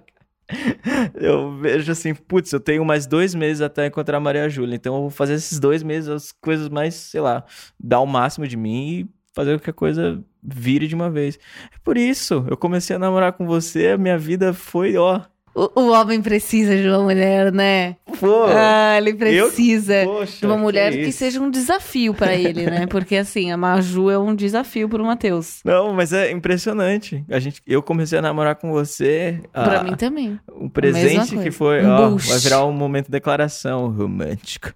[1.15, 4.75] eu vejo assim, putz, eu tenho mais dois meses até encontrar a Maria Júlia.
[4.75, 7.43] Então eu vou fazer esses dois meses as coisas mais, sei lá,
[7.79, 11.39] dar o máximo de mim e fazer com que a coisa vire de uma vez.
[11.73, 15.21] É por isso, eu comecei a namorar com você, a minha vida foi, ó.
[15.55, 17.95] O, o homem precisa de uma mulher, né?
[18.19, 22.33] Pô, ah, ele precisa eu, poxa, de uma mulher que, que, seja um desafio pra
[22.33, 22.87] ele, né?
[22.89, 25.59] Porque assim, a Maju é um desafio pro Matheus.
[25.63, 27.23] Não, mas é impressionante.
[27.29, 29.41] A gente, eu comecei a namorar com você.
[29.51, 30.39] Pra ah, mim também.
[30.55, 34.73] Um presente que foi, Um ó, vai virar um momento de declaração romântico.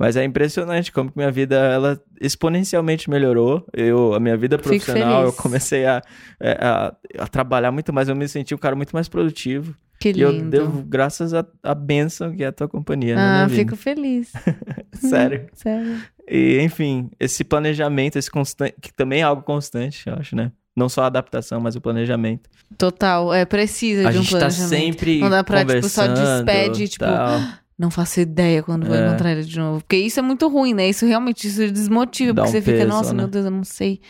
[0.00, 3.62] Mas é impressionante como que minha vida ela exponencialmente melhorou.
[3.70, 6.00] Eu, a minha vida profissional, eu comecei a,
[6.40, 8.08] é, a, a trabalhar muito mais.
[8.08, 9.76] Eu me senti um cara muito mais produtivo.
[9.98, 10.48] Que E eu lindo.
[10.48, 13.14] devo graças à à bênção que é a tua companhia.
[13.14, 14.32] na ah, fico feliz.
[14.94, 15.46] Sério.
[15.52, 16.00] Sério.
[16.26, 20.50] E, enfim, esse planejamento, esse constante, que também é algo constante, eu acho, né?
[20.74, 22.48] Não só a adaptação, mas o planejamento.
[22.78, 24.68] Total, é precisa a de um gente tá planejamento.
[24.70, 27.38] sempre Não dá pra, tipo, só despede, tipo, tal.
[27.80, 29.06] Não faço ideia quando vou É.
[29.06, 29.80] encontrar ele de novo.
[29.80, 30.86] Porque isso é muito ruim, né?
[30.88, 32.34] Isso realmente isso desmotiva.
[32.34, 33.22] Dá porque um você fica, peso, nossa, né?
[33.22, 34.00] meu Deus, eu não sei.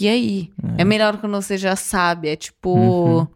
[0.00, 0.50] E aí?
[0.76, 0.84] É.
[0.84, 2.28] melhor quando você já sabe.
[2.28, 2.74] É tipo.
[2.76, 3.26] Uhum.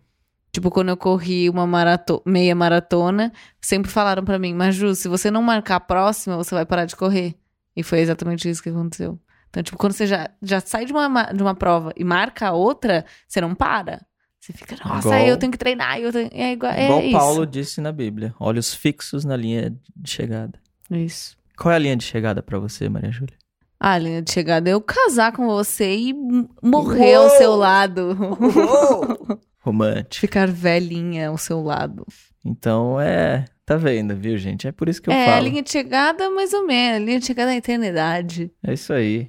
[0.53, 5.07] Tipo, quando eu corri uma marato meia maratona, sempre falaram pra mim, mas Ju, se
[5.07, 7.35] você não marcar a próxima, você vai parar de correr.
[7.77, 9.19] E foi exatamente isso que aconteceu.
[9.51, 12.49] Então, tipo, quando você já, já sai de uma, ma- de uma prova e marca
[12.49, 14.01] a outra, você não para.
[14.49, 16.01] Você fica, nossa, Igual- eu tenho que treinar.
[16.01, 16.31] Eu tenho...
[16.33, 17.11] É igual, é Igual.
[17.21, 20.59] Paulo disse na Bíblia, olhos fixos na linha de chegada.
[20.91, 21.37] Isso.
[21.55, 23.37] Qual é a linha de chegada pra você, Maria Júlia?
[23.79, 26.15] Ah, a linha de chegada é eu casar com você e
[26.63, 28.17] morrer ao seu lado.
[29.61, 30.21] Romântico.
[30.21, 32.07] Ficar velhinha ao seu lado.
[32.45, 33.45] Então é.
[33.67, 34.67] Tá vendo, viu, gente?
[34.67, 35.47] É por isso que eu é, a falo.
[35.47, 37.03] linha de chegada, mais ou menos.
[37.03, 38.51] A linha de chegada é a eternidade.
[38.65, 39.29] É isso aí.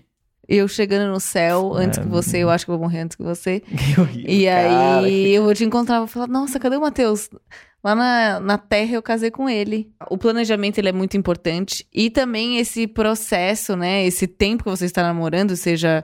[0.51, 3.15] Eu chegando no céu antes É, que você, eu acho que eu vou morrer antes
[3.15, 3.59] que você.
[3.69, 4.99] Que horrível, E cara.
[5.05, 7.29] aí eu vou te encontrar, vou falar, nossa, cadê o Matheus?
[7.83, 9.89] Lá na, na Terra eu casei com ele.
[10.09, 11.87] O planejamento ele é muito importante.
[11.93, 14.03] E também esse processo, né?
[14.05, 16.03] Esse tempo que você está namorando, seja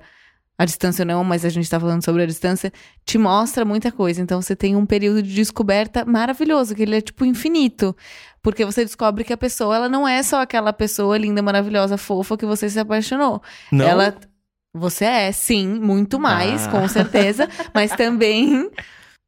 [0.58, 2.72] a distância ou não, mas a gente está falando sobre a distância,
[3.04, 4.22] te mostra muita coisa.
[4.22, 7.94] Então você tem um período de descoberta maravilhoso, que ele é tipo infinito.
[8.42, 12.38] Porque você descobre que a pessoa, ela não é só aquela pessoa linda, maravilhosa, fofa
[12.38, 13.42] que você se apaixonou.
[13.72, 14.16] Não, Ela.
[14.76, 16.72] Você é, sim, muito mais, Ah.
[16.72, 17.48] com certeza.
[17.74, 18.70] mas também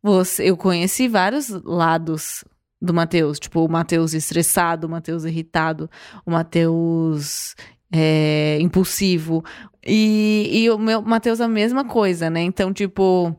[0.03, 2.43] você, eu conheci vários lados
[2.81, 3.39] do Matheus.
[3.39, 5.89] Tipo, o Matheus estressado, o Matheus irritado,
[6.25, 7.55] o Matheus
[7.91, 9.43] é, impulsivo.
[9.85, 12.41] E, e o meu Matheus a mesma coisa, né?
[12.41, 13.35] Então, tipo.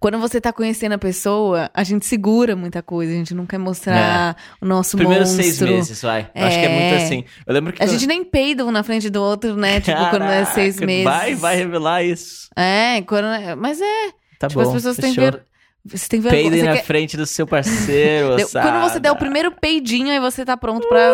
[0.00, 3.58] Quando você tá conhecendo a pessoa, a gente segura muita coisa, a gente não quer
[3.58, 5.44] mostrar o nosso Os primeiros monstro.
[5.44, 6.30] seis meses, vai.
[6.34, 6.80] Eu Acho que é É.
[6.90, 7.24] muito assim.
[7.46, 7.82] Eu lembro que.
[7.82, 9.80] A gente nem peida um na frente do outro, né?
[9.80, 11.04] Tipo, quando é seis Caraca, meses.
[11.04, 12.48] Vai, vai revelar isso.
[12.56, 14.10] É, quando é- mas é.
[14.38, 14.68] Tá tipo, bom.
[14.68, 15.32] as pessoas têm fechou.
[15.32, 15.42] ver...
[15.84, 16.42] Você tem vergonha.
[16.50, 18.36] Peidem na quer- frente do seu parceiro?
[18.52, 21.12] Quando você der o primeiro peidinho, aí você tá pronto pra,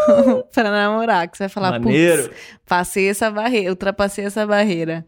[0.54, 1.28] pra namorar.
[1.28, 2.24] Que você vai falar, Maneiro.
[2.24, 2.34] putz,
[2.66, 5.04] passei essa barreira, ultrapassei essa barreira.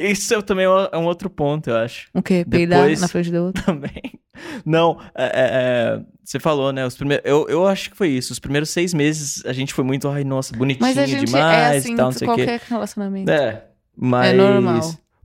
[0.00, 2.08] Isso é também é um outro ponto, eu acho.
[2.14, 2.44] O quê?
[2.48, 3.62] Peidar Depois- na frente do outro?
[3.64, 4.20] Também.
[4.64, 6.86] Não, é, é, é, você falou, né?
[6.86, 8.32] Os primeiros, eu, eu acho que foi isso.
[8.32, 11.74] Os primeiros seis meses a gente foi muito, ai, nossa, bonitinho Mas a gente demais
[11.74, 12.44] é assim e tal, não sei o quê.
[12.44, 13.30] qualquer relacionamento.
[13.30, 14.36] É, mas.
[14.36, 14.80] normal.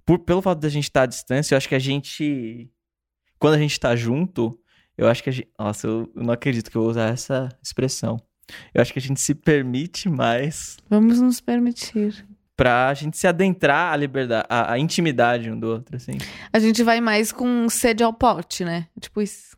[0.06, 2.70] Por, pelo fato da gente estar à distância, eu acho que a gente.
[3.40, 4.58] Quando a gente tá junto,
[4.98, 5.48] eu acho que a gente.
[5.58, 8.18] Nossa, eu não acredito que eu vou usar essa expressão.
[8.74, 12.26] Eu acho que a gente se permite mais Vamos nos permitir.
[12.56, 16.18] Pra gente se adentrar à liberdade, à, à intimidade um do outro, assim.
[16.54, 18.88] A gente vai mais com sede ao pote, né?
[19.00, 19.56] Tipo isso.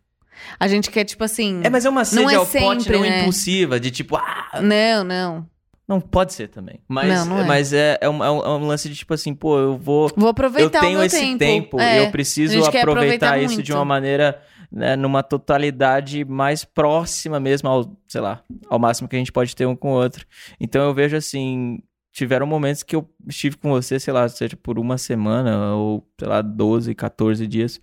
[0.59, 1.61] A gente quer, tipo assim.
[1.63, 3.21] É, mas é uma sede é ao pote sempre, não né?
[3.21, 5.47] impulsiva, de tipo, ah, Não, não.
[5.87, 6.81] Não, pode ser também.
[6.87, 7.45] Mas, Não, não é.
[7.45, 10.09] mas é, é, um, é um- é lance de tipo assim, pô, eu vou.
[10.17, 11.37] Vou Eu aproveitar tenho o meu esse tempo.
[11.37, 12.05] tempo, É.
[12.05, 13.65] eu preciso aproveitar isso muito.
[13.65, 14.37] de uma maneira,
[14.69, 19.55] né, numa totalidade mais próxima mesmo ao, sei lá, ao máximo que a gente pode
[19.55, 20.25] ter um com o outro.
[20.59, 21.79] Então eu vejo assim,
[22.17, 26.27] tiveram momentos que eu estive com você, sei lá, seja por uma semana ou, sei
[26.27, 27.79] lá, 12, 14 dias,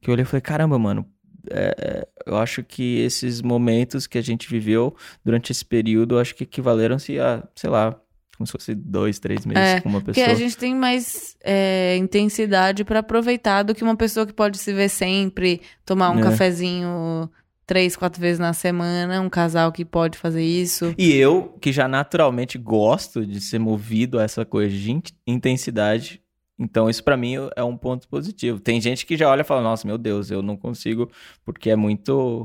[0.00, 1.04] que eu olhei e falei, caramba, mano,
[1.50, 6.20] é, é, eu acho que esses momentos que a gente viveu durante esse período, eu
[6.20, 7.98] acho que equivaleram-se a, sei lá,
[8.36, 10.34] como se fosse dois, três meses É, com uma Porque pessoa.
[10.34, 14.72] a gente tem mais é, intensidade pra aproveitar do que uma pessoa que pode se
[14.72, 16.22] ver sempre, tomar um É.
[16.22, 17.28] cafezinho
[17.70, 20.92] três, quatro vezes na semana, um casal que pode fazer isso.
[20.98, 26.20] E eu, que já naturalmente gosto de ser movido a essa coisa de in- intensidade,
[26.58, 28.58] então isso pra mim é um ponto positivo.
[28.58, 31.08] Tem gente que já olha e fala, nossa, meu Deus, eu não consigo,
[31.44, 32.44] porque é muito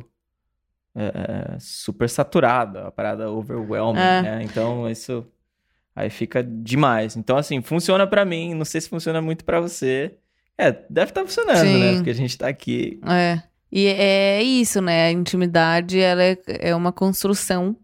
[0.96, 4.22] é, super saturado, a parada overwhelming, É.
[4.22, 4.44] né?
[4.44, 5.26] Então isso
[5.96, 7.18] aí fica demais.
[7.18, 10.14] Então assim, funciona pra mim, não sei se funciona muito pra você.
[10.56, 11.90] É, deve estar funcionando, né?
[11.90, 11.96] Sim.
[11.96, 13.00] Porque a gente tá aqui.
[13.08, 13.42] É.
[13.76, 15.08] E é isso, né?
[15.08, 17.76] A intimidade, ela é, é uma construção.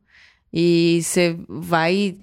[0.53, 2.17] E você vai...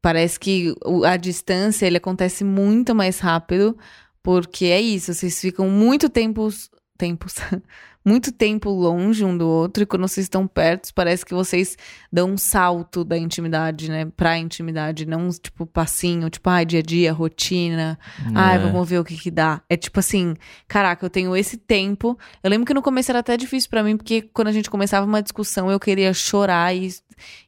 [0.00, 0.74] Parece que
[1.06, 3.78] a distância, ele acontece muito mais rápido.
[4.24, 6.68] Porque é isso, vocês ficam muito tempos...
[6.98, 7.36] Tempos...
[8.04, 9.82] muito tempo longe um do outro.
[9.82, 11.76] E quando vocês estão perto, parece que vocês
[12.12, 14.06] dão um salto da intimidade, né?
[14.16, 15.06] Pra intimidade.
[15.06, 16.28] Não, tipo, passinho.
[16.30, 17.98] Tipo, ai, dia a dia, rotina.
[18.34, 18.58] Ai, É.
[18.58, 19.62] vamos ver o que que dá.
[19.68, 20.34] É tipo assim,
[20.66, 22.18] caraca, eu tenho esse tempo.
[22.42, 25.06] Eu lembro que no começo era até difícil pra mim, porque quando a gente começava
[25.06, 26.90] uma discussão, eu queria chorar e,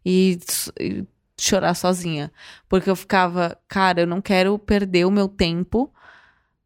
[0.05, 0.39] e,
[0.79, 1.05] e
[1.39, 2.31] chorar sozinha.
[2.69, 5.93] Porque eu ficava, cara, eu não quero perder o meu tempo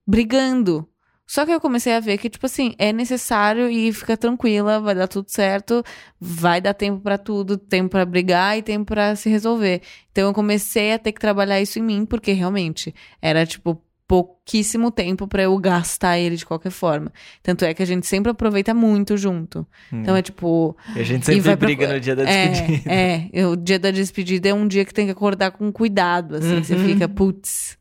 [0.07, 0.89] brigando.
[1.31, 4.95] Só que eu comecei a ver que, tipo assim, é necessário e fica tranquila, vai
[4.95, 5.85] dar tudo certo,
[6.19, 9.83] vai dar tempo pra tudo, tempo pra brigar e tempo pra se resolver.
[10.11, 14.91] Então eu comecei a ter que trabalhar isso em mim, porque realmente era, tipo, pouquíssimo
[14.91, 17.13] tempo pra eu gastar ele de qualquer forma.
[17.43, 19.67] Tanto é que a gente sempre aproveita muito junto.
[19.93, 22.91] Então é tipo, E a gente sempre vai pra- briga no dia da despedida.
[22.91, 26.37] é, é, o dia da despedida é um dia que tem que acordar com cuidado,
[26.37, 26.63] assim.
[26.65, 26.85] Você Uhum.
[26.87, 27.77] fica, putz.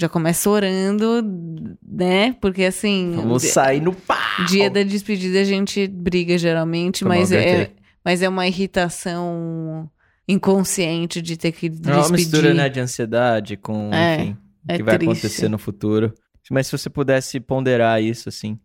[0.00, 2.32] Já começa orando, né?
[2.40, 3.12] Porque assim.
[3.16, 4.46] Vamos sair no pá!
[4.48, 7.70] Dia da despedida a gente briga geralmente, Como mas é,
[8.02, 9.90] mas é uma irritação
[10.26, 11.98] inconsciente de ter que É despedir.
[11.98, 14.36] uma mistura, né, de ansiedade com, É, enfim,
[14.68, 15.10] o é que vai triste.
[15.12, 16.14] acontecer no futuro.
[16.50, 18.58] Mas se você pudesse ponderar isso, assim,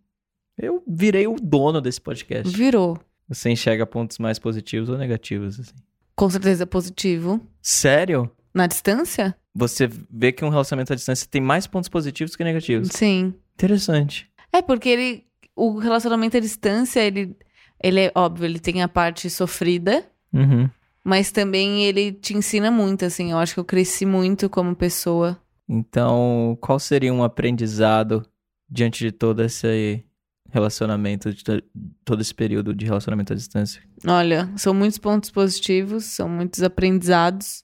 [0.57, 2.55] eu virei o dono desse podcast.
[2.55, 2.97] Virou.
[3.27, 5.73] Você enxerga pontos mais positivos ou negativos, assim?
[6.15, 7.41] Com certeza positivo.
[7.61, 8.31] Sério?
[8.55, 9.35] Na distância?
[9.53, 12.87] Você vê que um relacionamento à distância tem mais pontos positivos que negativos.
[12.93, 13.33] Sim.
[13.53, 14.27] Interessante.
[14.51, 15.25] É, porque ele.
[15.55, 17.35] O relacionamento à distância, ele,
[17.83, 20.69] ele é óbvio, ele tem a parte sofrida, Uhum.
[21.03, 23.31] mas também ele te ensina muito, assim.
[23.31, 25.37] Eu acho que eu cresci muito como pessoa.
[25.67, 28.25] Então, qual seria um aprendizado
[28.69, 30.03] diante de todo esse
[30.51, 31.63] relacionamento, de to-
[32.03, 33.81] todo esse período de relacionamento à distância?
[34.07, 37.63] Olha, são muitos pontos positivos, são muitos aprendizados.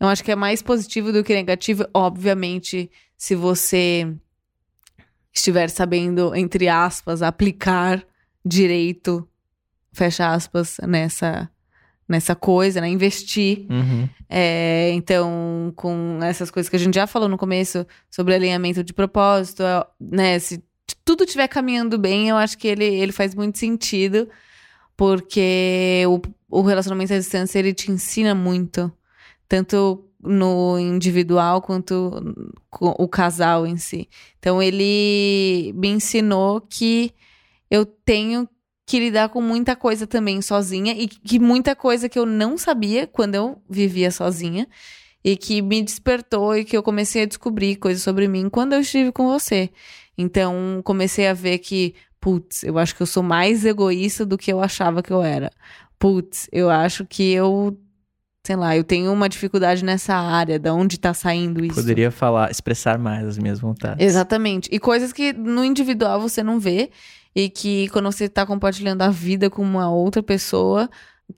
[0.00, 4.10] Eu acho que é mais positivo do que negativo, obviamente, se você
[5.32, 8.02] estiver sabendo, entre aspas, aplicar
[8.44, 9.28] direito,
[9.92, 11.50] fecha aspas, nessa,
[12.08, 12.88] nessa coisa, né?
[12.88, 13.66] Investir.
[13.70, 14.08] Uhum.
[14.28, 18.92] É, então, com essas coisas que a gente já falou no começo sobre alinhamento de
[18.92, 20.38] propósito, é, né?
[20.38, 20.62] Se
[21.04, 24.28] tudo estiver caminhando bem, eu acho que ele, ele faz muito sentido,
[24.96, 26.20] porque o,
[26.58, 28.92] o relacionamento à distância ele te ensina muito,
[29.50, 32.34] tanto no individual quanto
[32.80, 34.08] o casal em si.
[34.38, 37.12] Então, ele me ensinou que
[37.68, 38.48] eu tenho
[38.86, 43.08] que lidar com muita coisa também sozinha e que muita coisa que eu não sabia
[43.08, 44.68] quando eu vivia sozinha
[45.24, 48.80] e que me despertou e que eu comecei a descobrir coisas sobre mim quando eu
[48.80, 49.70] estive com você.
[50.16, 54.52] Então, comecei a ver que, putz, eu acho que eu sou mais egoísta do que
[54.52, 55.50] eu achava que eu era.
[55.98, 57.76] Putz, eu acho que eu,
[58.44, 61.74] sei lá, eu tenho uma dificuldade nessa área, da onde tá saindo isso.
[61.74, 64.04] Poderia falar, expressar mais as minhas vontades.
[64.04, 64.68] Exatamente.
[64.72, 66.90] E coisas que no individual você não vê
[67.34, 70.88] e que quando você tá compartilhando a vida com uma outra pessoa,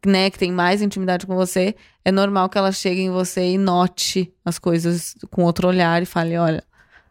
[0.06, 3.58] né, que tem mais intimidade com você, é normal que ela chegue em você e
[3.58, 6.64] note as coisas com outro olhar e fale, olha,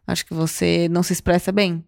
[0.08, 1.84] acho que você não se expressa bem.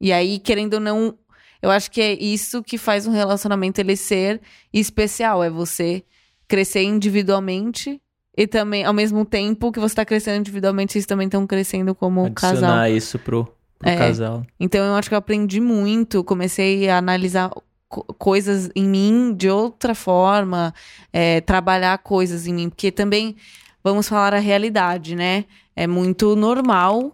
[0.00, 1.18] E aí, querendo ou não,
[1.60, 4.40] eu acho que é isso que faz um relacionamento ele ser
[4.72, 6.04] especial, é você
[6.48, 8.00] crescer individualmente
[8.36, 12.30] e também, ao mesmo tempo que você tá crescendo individualmente, vocês também estão crescendo como
[12.34, 12.52] casal.
[12.58, 13.44] Adicionar isso pro,
[13.78, 13.96] pro É.
[13.96, 14.46] casal.
[14.60, 17.50] Então eu acho que eu aprendi muito, comecei a analisar
[17.88, 20.74] co- coisas em mim de outra forma,
[21.12, 23.36] é, trabalhar coisas em mim, porque também
[23.82, 25.46] vamos falar a realidade, né?
[25.74, 27.12] É muito normal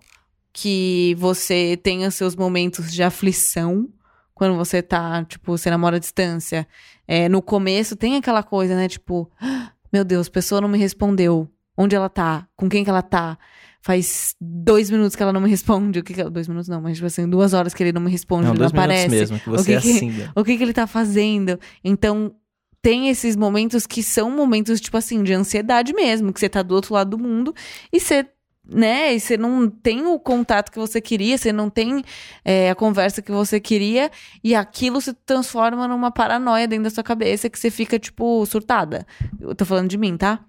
[0.52, 3.88] que você tenha seus momentos de aflição
[4.34, 6.66] quando você tá, tipo, você namora à distância.
[7.14, 8.88] É, no começo tem aquela coisa, né?
[8.88, 11.46] Tipo, "Ah, meu Deus, a pessoa não me respondeu.
[11.76, 12.46] Onde ela tá?
[12.56, 13.36] Com quem que ela tá?
[13.82, 15.98] Faz dois minutos que ela não me responde.
[15.98, 16.30] O que que ela...
[16.30, 18.60] Dois minutos não, mas tipo assim, duas horas que ele não me responde, Não, ele
[18.60, 19.08] não aparece.
[19.10, 20.10] mesmo, que você que é que- assim.
[20.10, 20.30] né?
[20.36, 21.58] O que que ele tá fazendo?
[21.84, 22.34] Então,
[22.80, 26.74] tem esses momentos que são momentos, tipo assim, de ansiedade mesmo, que você tá do
[26.74, 27.54] outro lado do mundo
[27.92, 28.26] e você,
[28.72, 32.02] né, e você não tem o contato que você queria, você não tem
[32.44, 34.10] é, a conversa que você queria,
[34.42, 39.06] e aquilo se transforma numa paranoia dentro da sua cabeça que você fica, tipo, surtada.
[39.40, 40.40] Eu tô falando de mim, tá?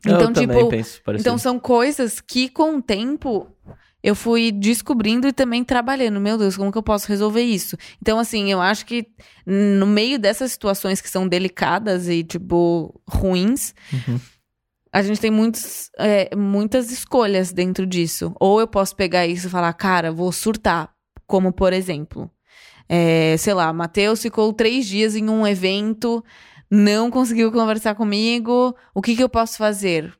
[0.00, 3.48] Então, eu também tipo, penso então são coisas que com o tempo
[4.02, 6.20] eu fui descobrindo e também trabalhando.
[6.20, 7.74] Meu Deus, como que eu posso resolver isso?
[8.02, 9.06] Então, assim, eu acho que
[9.46, 14.20] no meio dessas situações que são delicadas e, tipo, ruins, Uhum.
[14.94, 18.32] A gente tem muitos, é, muitas escolhas dentro disso.
[18.38, 20.94] Ou eu posso pegar isso e falar, cara, vou surtar.
[21.26, 22.30] Como, por exemplo,
[22.88, 26.22] É, sei lá, Matheus ficou três dias em um evento,
[26.70, 28.76] não conseguiu conversar comigo.
[28.94, 30.12] O que, que eu posso fazer?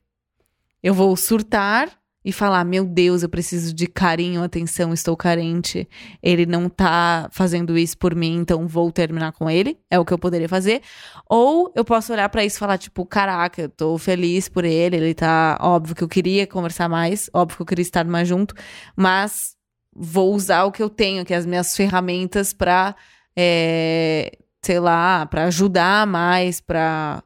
[0.83, 1.91] Eu vou surtar
[2.25, 5.87] e falar: Meu Deus, eu preciso de carinho, atenção, estou carente.
[6.23, 9.79] Ele não tá fazendo isso por mim, então vou terminar com ele.
[9.91, 10.81] É o que eu poderia fazer.
[11.29, 14.97] Ou eu posso olhar pra isso e falar: Tipo, caraca, eu tô feliz por ele.
[14.97, 15.59] Ele tá.
[15.61, 18.55] Óbvio que eu queria conversar mais, óbvio que eu queria estar mais junto,
[18.97, 19.55] mas
[19.95, 22.97] vou usar o que eu tenho, que é as minhas ferramentas pra.
[23.37, 27.23] É, sei lá, pra ajudar mais, pra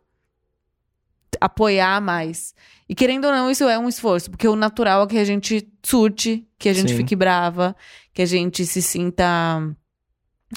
[1.40, 2.54] apoiar mais.
[2.88, 5.68] E querendo ou não, isso é um esforço, porque o natural é que a gente
[5.84, 6.96] surte, que a gente Sim.
[6.96, 7.76] fique brava,
[8.14, 9.26] que a gente se sinta.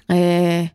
[0.09, 0.69] é,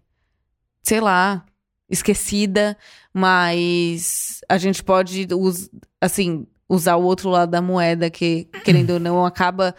[0.83, 1.45] sei lá,
[1.89, 2.77] esquecida,
[3.13, 9.01] mas a gente pode, us- assim, usar o outro lado da moeda, que, querendo ou
[9.01, 9.75] não, acaba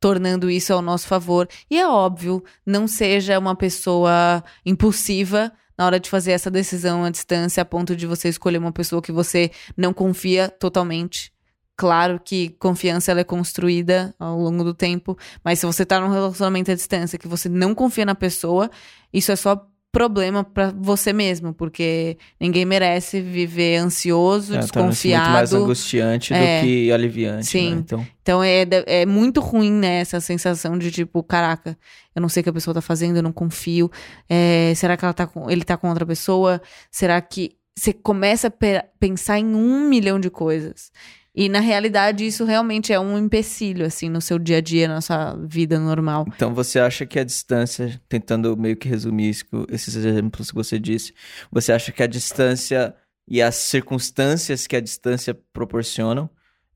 [0.00, 1.48] tornando isso ao nosso favor.
[1.70, 7.10] E é óbvio, não seja uma pessoa impulsiva na hora de fazer essa decisão à
[7.10, 11.32] distância, a ponto de você escolher uma pessoa que você não confia totalmente.
[11.76, 16.10] Claro que confiança ela é construída ao longo do tempo, mas se você tá num
[16.10, 18.68] relacionamento à distância que você não confia na pessoa,
[19.12, 25.20] isso é só problema pra você mesmo, porque ninguém merece viver ansioso, É, torna-se muito
[25.20, 25.64] mais desconfiado.
[25.64, 26.60] angustiante É.
[26.60, 27.70] do que aliviante, Sim.
[27.74, 27.80] né?
[27.80, 31.76] Então, Então é, é muito ruim, né, essa sensação de tipo, caraca,
[32.14, 33.90] eu não sei o que a pessoa tá fazendo, eu não confio.
[34.28, 36.60] É, será que ela tá com, ele tá com outra pessoa?
[36.90, 37.56] Será que.
[37.78, 40.90] Você começa a pe- pensar em um milhão de coisas.
[41.34, 45.00] E na realidade, isso realmente é um empecilho, assim, no seu dia a dia, na
[45.00, 46.26] sua vida normal.
[46.34, 50.78] então você acha que a distância, tentando meio que resumir isso, esses exemplos que você
[50.78, 51.14] disse,
[51.50, 52.94] você acha que a distância
[53.28, 56.28] e as circunstâncias que a distância proporcionam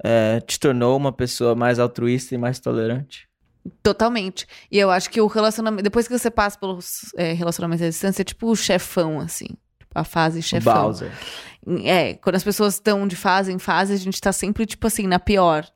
[0.05, 3.29] eh, te tornou uma pessoa mais altruísta e mais tolerante?
[3.83, 4.47] Totalmente.
[4.71, 5.83] E eu acho que o relacionamento.
[5.83, 9.49] Depois que você passa pelos é, relacionamentos à distância, é tipo o chefão, assim.
[9.95, 10.75] A fase chefão.
[10.85, 11.11] Bowser.
[11.85, 15.07] É, quando as pessoas estão de fase em fase, a gente tá sempre, tipo assim,
[15.07, 15.67] na pior.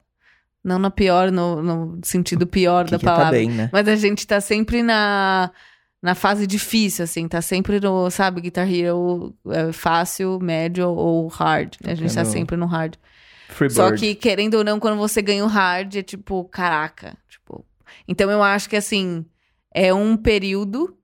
[0.65, 3.39] Não na pior, no, no sentido pior Que da que tá palavra.
[3.39, 3.71] bem, né?
[3.73, 5.53] Mas a gente tá sempre na,
[6.03, 7.29] na fase difícil, assim.
[7.29, 11.75] Tá sempre no, sabe, Guitar Hero é, fácil, médio ou hard.
[11.85, 12.95] A gente tá no- sempre no hard.
[13.49, 14.01] Free Só Bird.
[14.01, 17.17] que, querendo ou não, quando você ganha o hard, é tipo, caraca.
[17.29, 17.65] Tipo...
[18.09, 19.25] Então eu acho que assim,
[19.73, 20.99] é um período.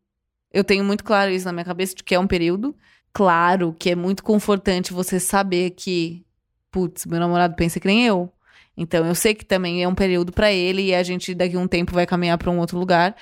[0.53, 2.75] Eu tenho muito claro isso na minha cabeça, de que é um período.
[3.13, 6.25] Claro que é muito confortante você saber que,
[6.71, 8.33] putz, meu namorado pensa que nem eu.
[8.77, 11.61] Então eu sei que também é um período pra ele e a gente daqui a
[11.61, 13.15] um tempo vai caminhar pra um outro lugar.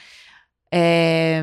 [0.72, 1.42] É.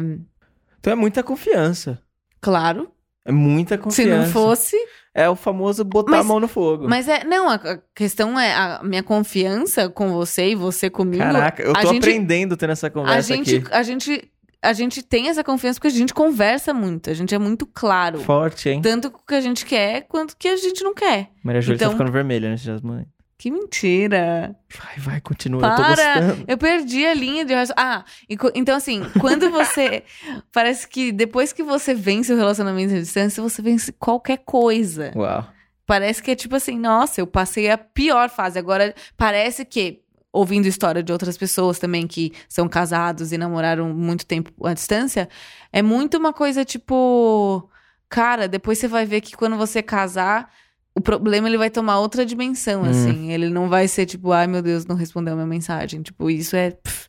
[0.79, 2.01] Então é muita confiança.
[2.39, 2.89] Claro.
[3.25, 4.09] É muita confiança.
[4.09, 4.77] Se não fosse.
[5.13, 6.87] É o famoso botar Mas- a mão no fogo.
[6.87, 7.23] Mas é.
[7.25, 11.23] Não, a a questão é a minha confiança com você e você comigo.
[11.23, 13.67] Caraca, eu a tô gente- aprendendo tendo essa a conversa gente, aqui.
[13.73, 14.31] a gente
[14.67, 18.19] a gente tem essa confiança porque a gente conversa muito, a gente é muito claro.
[18.19, 18.81] Forte, hein?
[18.81, 21.29] Tanto o que a gente quer quanto o que a gente não quer.
[21.43, 23.05] Maria Júlia Então- tá ficando vermelha nesse dias, mãe.
[23.39, 24.55] Que mentira.
[24.79, 25.61] Vai, vai, continua.
[25.61, 25.93] Eu tô Para!
[26.21, 26.45] gostando.
[26.47, 27.53] Eu perdi a linha de.
[27.75, 30.03] Ah, e então assim, quando você.
[30.51, 35.11] parece que depois que você vence o relacionamento à distância, você vence qualquer coisa.
[35.15, 35.47] Uau.
[35.85, 38.57] Parece que é tipo assim, nossa, eu passei a pior fase.
[38.57, 40.01] Agora, parece que,
[40.37, 45.27] ouvindo história de outras pessoas também que são casados e namoraram muito tempo à distância,
[45.71, 47.69] é muito uma coisa tipo.
[48.09, 50.49] Cara, depois você vai ver que quando você casar,
[50.95, 52.89] o problema ele vai tomar outra dimensão, Hum.
[52.89, 53.31] assim.
[53.33, 56.01] Ele não vai ser tipo, ai meu Deus, não respondeu a minha mensagem.
[56.01, 56.71] Tipo, isso é.
[56.71, 57.07] pff,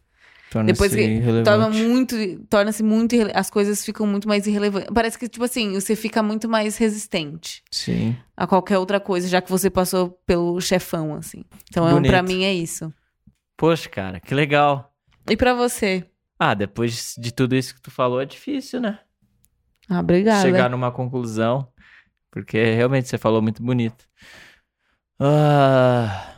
[0.51, 1.45] Torna-se Depois que irrelevante.
[1.45, 2.17] torna muito.
[2.49, 3.15] Torna-se muito.
[3.35, 4.89] As coisas ficam muito mais irrelevantes.
[4.95, 8.17] Parece que, tipo assim, você fica muito mais resistente Sim.
[8.35, 11.45] a qualquer outra coisa, já que você passou pelo chefão, assim.
[11.71, 12.91] Então, é, pra mim é isso.
[13.59, 14.95] Poxa, cara, que legal.
[15.29, 16.09] E pra você?
[16.39, 19.01] Ah, depois de tudo isso que tu falou, é difícil, né?
[19.91, 20.43] Ah, obrigada.
[20.43, 21.71] Chegar numa conclusão.
[22.31, 24.07] Porque realmente você falou muito bonito.
[25.19, 26.37] Ah.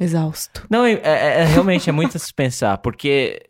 [0.00, 0.66] Exausto.
[0.70, 3.44] Não, é, é- é- realmente é muito a se pensar, porque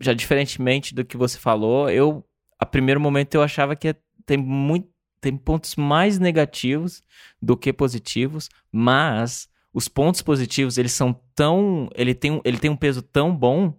[0.00, 2.24] já diferentemente do que você falou, eu
[2.58, 4.88] a primeiro momento eu achava que tem muito
[5.20, 7.02] tem pontos mais negativos
[7.42, 12.70] do que positivos, mas os pontos positivos, eles são tão, ele tem um- ele tem
[12.70, 13.72] um peso tão bom,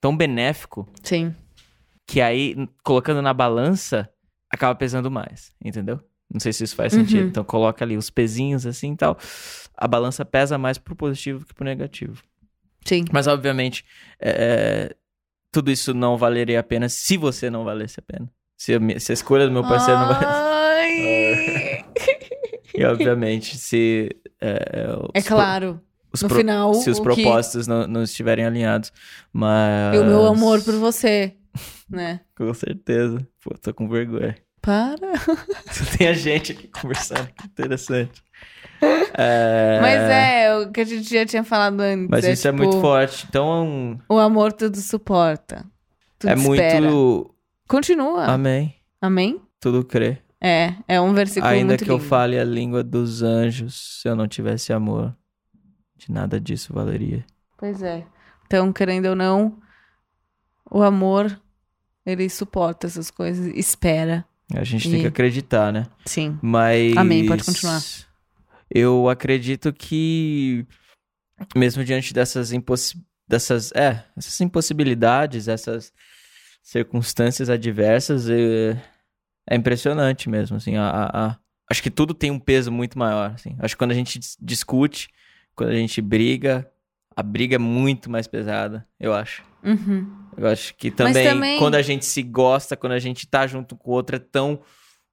[0.00, 1.34] tão benéfico, Sim.
[2.06, 2.54] que aí
[2.84, 4.08] colocando na balança
[4.50, 6.00] acaba pesando mais, entendeu?
[6.32, 7.00] Não sei se isso faz Uhum.
[7.00, 7.28] sentido.
[7.28, 9.16] Então coloca ali os pezinhos assim e tal.
[9.74, 12.22] A balança pesa mais pro positivo que pro negativo.
[12.84, 13.04] Sim.
[13.12, 13.84] Mas, obviamente,
[14.20, 14.94] é,
[15.52, 18.30] tudo isso não valeria a pena se você não valesse a pena.
[18.58, 21.84] Se a, se a escolha do meu parceiro não valesse.
[22.74, 24.08] E, obviamente, se.
[24.40, 25.80] É, É pro- claro.
[26.12, 28.92] os no pro- final, Se os o que- propósitos não, não estiverem alinhados.
[29.32, 29.94] Mas.
[29.94, 31.34] E o meu amor por você.
[31.88, 32.20] né?
[32.36, 33.26] Com certeza.
[33.42, 34.36] Pô, tô com vergonha.
[34.60, 35.16] Para.
[35.70, 38.22] Só tem a gente aqui conversando, que interessante.
[39.20, 39.78] É...
[39.80, 42.06] Mas é o que a gente já tinha falado antes.
[42.08, 43.26] Mas isso é tipo, muito forte.
[43.28, 45.64] Então, O amor tudo suporta.
[46.16, 46.80] Tudo é espera.
[46.82, 47.34] muito.
[47.68, 48.26] Continua.
[48.26, 48.76] Amém.
[49.02, 49.40] Amém?
[49.58, 50.18] Tudo crê.
[50.40, 52.08] É, é um versículo Ainda muito que eu lindo.
[52.08, 55.16] fale a língua dos anjos, se eu não tivesse amor,
[55.96, 57.24] de nada disso valeria.
[57.56, 58.06] Pois é.
[58.46, 59.58] Então, querendo ou não,
[60.70, 61.40] o amor,
[62.06, 64.24] ele suporta essas coisas, espera.
[64.54, 65.86] A gente E- tem que acreditar, né?
[66.06, 66.38] Sim.
[66.40, 66.96] Mas.
[66.96, 67.82] Amém, pode continuar.
[68.70, 70.64] Eu acredito que,
[71.56, 75.92] mesmo diante dessas, impossi dessas, é, essas impossibilidades, essas
[76.62, 78.80] circunstâncias adversas, é,
[79.48, 80.76] é impressionante mesmo, assim.
[80.76, 81.36] A, a- a-
[81.70, 83.56] acho que tudo tem um peso muito maior, assim.
[83.58, 85.08] Acho que quando a gente dis- discute,
[85.54, 86.68] quando a gente briga,
[87.16, 89.42] a briga é muito mais pesada, eu acho.
[89.64, 90.06] Uhum.
[90.36, 93.74] Eu acho que também, também- quando a gente se gosta, quando a gente tá junto
[93.76, 94.60] com o outro, é tão.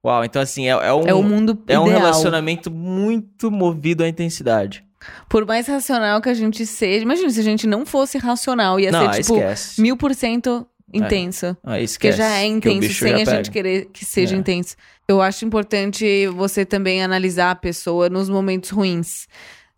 [0.05, 1.99] Uau, então assim, é, é um, É o mundo é um ideal.
[2.01, 4.85] relacionamento muito movido à intensidade.
[5.27, 8.91] Por mais racional que a gente seja, imagina se a gente não fosse racional, ia
[8.91, 9.81] não, ser tipo esquece.
[9.81, 11.47] mil por cento intenso.
[11.63, 12.17] Aí Porque esquece.
[12.17, 13.51] já é que intenso, sem a gente pega.
[13.51, 14.39] querer que seja É.
[14.39, 14.75] intenso.
[15.07, 19.27] Eu acho importante você também analisar a pessoa nos momentos ruins,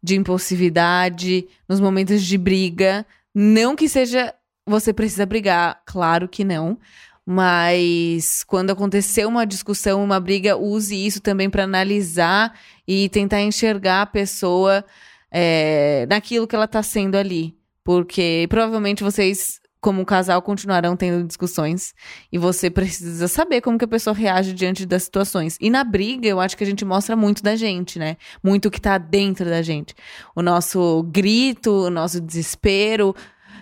[0.02, 3.06] de impulsividade, nos momentos de briga.
[3.34, 4.34] Não que seja
[4.66, 6.78] você precisa brigar, claro que não.
[7.26, 14.02] Mas quando acontecer uma discussão, uma briga, use isso também para analisar e tentar enxergar
[14.02, 14.84] a pessoa
[15.30, 17.54] é, naquilo que ela tá sendo ali.
[17.84, 21.96] Porque provavelmente vocês, como casal, continuarão tendo discussões.
[22.30, 25.58] E você precisa saber como que a pessoa reage diante das situações.
[25.62, 28.18] E na briga, eu acho que a gente mostra muito da gente, né?
[28.44, 29.96] Muito o que tá dentro da gente.
[30.36, 33.16] O nosso grito, o nosso desespero.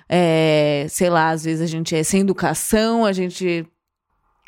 [0.09, 3.63] é, sei lá, às vezes a gente é sem educação, a gente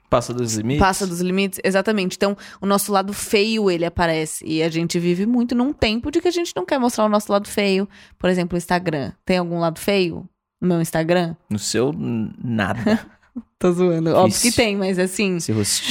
[0.09, 0.79] Passa dos limites.
[0.79, 1.59] passa dos limites.
[1.63, 2.15] Exatamente.
[2.15, 4.43] Então, o nosso lado feio, ele aparece.
[4.47, 7.09] E a gente vive muito num tempo de que a gente não quer mostrar o
[7.09, 7.87] nosso lado feio.
[8.17, 9.11] Por exemplo, o Instagram.
[9.23, 10.27] Tem algum lado feio
[10.61, 11.35] no meu Instagram?
[11.49, 12.99] No seu, nada.
[13.59, 14.13] Tô zoando.
[14.13, 15.37] Óbvio que tem, mas assim...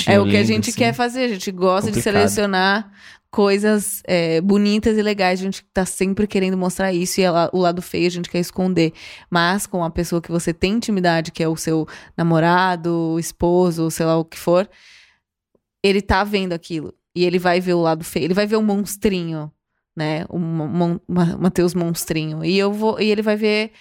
[0.07, 0.79] É o que a gente assim.
[0.79, 1.25] quer fazer.
[1.25, 2.15] A gente gosta de Complicado.
[2.15, 2.93] selecionar
[3.31, 5.41] coisas é, bonitas e legais.
[5.41, 7.21] A gente tá sempre querendo mostrar isso.
[7.21, 8.93] E ela- o lado feio a gente quer esconder.
[9.31, 11.87] Mas com a pessoa que você tem intimidade, que é o seu
[12.17, 14.69] namorado, esposo, sei lá o que for,
[15.83, 16.95] ele tá vendo aquilo.
[17.15, 18.25] E ele vai ver o lado feio.
[18.27, 19.51] Ele vai ver o monstrinho,
[19.97, 20.25] né?
[20.29, 22.45] O mon- Ma- Matheus monstrinho.
[22.45, 23.73] E, eu vou, e ele vai ver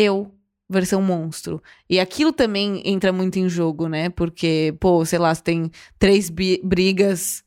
[0.00, 0.32] eu,
[0.68, 1.62] versão monstro.
[1.88, 4.08] E aquilo também entra muito em jogo, né?
[4.10, 7.42] Porque, pô, sei lá, você tem três brigas,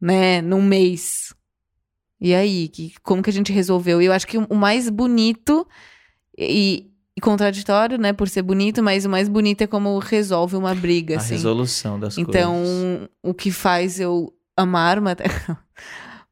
[0.00, 1.34] né, num mês.
[2.20, 4.00] E aí, que, como que a gente resolveu?
[4.00, 5.66] E eu acho que o mais bonito
[6.38, 10.74] e, e contraditório, né, por ser bonito, mas o mais bonito é como resolve uma
[10.74, 11.34] briga, A assim.
[11.34, 13.08] resolução das Então, coisas.
[13.22, 15.16] o que faz eu amar uma...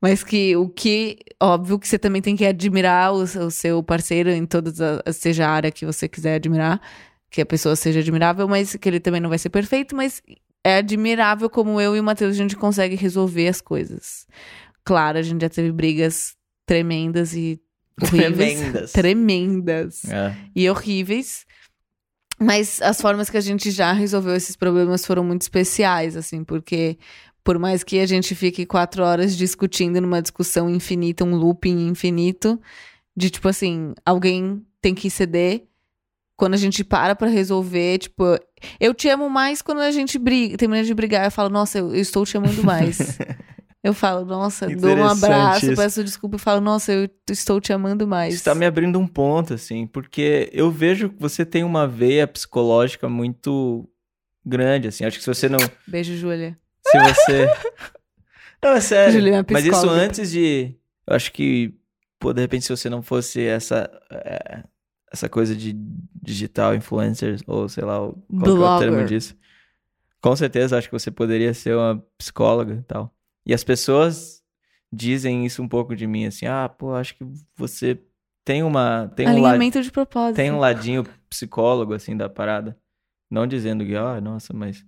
[0.02, 3.82] Mas que o que, óbvio que você também tem que admirar o, seu- o seu
[3.82, 6.80] parceiro em todas as, seja a área que você quiser admirar,
[7.30, 10.20] que a pessoa seja admirável, mas que ele também não vai ser perfeito, mas
[10.64, 14.26] é admirável como eu e o Matheus a gente consegue resolver as coisas.
[14.84, 16.34] Claro, a gente já teve brigas
[16.66, 17.60] tremendas e
[18.02, 18.58] horríveis.
[18.58, 18.92] Tremendas.
[18.92, 20.34] Tremendas É.
[20.54, 21.46] e horríveis.
[22.38, 26.98] Mas as formas que a gente já resolveu esses problemas foram muito especiais, assim, porque
[27.50, 32.60] por mais que a gente fique quatro horas discutindo numa discussão infinita, um looping infinito,
[33.16, 35.64] de tipo assim, alguém tem que ceder.
[36.36, 38.38] Quando a gente para pra resolver, tipo,
[38.78, 41.92] eu te amo mais quando a gente briga, termina de brigar, eu falo, nossa, eu,
[41.92, 43.18] eu estou te amando mais.
[43.82, 45.74] eu falo, nossa, dou um abraço, isso.
[45.74, 48.34] peço desculpa e falo, nossa, eu estou te amando mais.
[48.34, 52.28] Você tá me abrindo um ponto, assim, porque eu vejo que você tem uma veia
[52.28, 53.90] psicológica muito
[54.46, 55.04] grande, assim.
[55.04, 55.58] Acho que se você não.
[55.84, 56.56] Beijo, Júlia.
[56.90, 57.46] Se você.
[58.62, 59.12] Não, é sério.
[59.14, 60.74] Juliana é Mas isso antes de.
[61.06, 61.74] Eu acho que,
[62.18, 63.90] pô, de repente, se você não fosse essa.
[64.10, 64.62] é,
[65.12, 65.72] essa coisa de
[66.22, 69.36] digital influencer, ou sei lá, o- qual que é o termo disso.
[70.20, 73.12] Com certeza, acho que você poderia ser uma psicóloga e tal.
[73.46, 74.42] E as pessoas
[74.92, 77.24] dizem isso um pouco de mim, assim, ah, pô, acho que
[77.56, 77.98] você
[78.44, 79.08] tem uma.
[79.16, 79.38] Tem um lado.
[79.54, 80.36] Alinhamento de propósito.
[80.36, 82.76] Tem um ladinho psicólogo, assim, da parada.
[83.30, 84.84] Não dizendo que, ah, nossa, mas.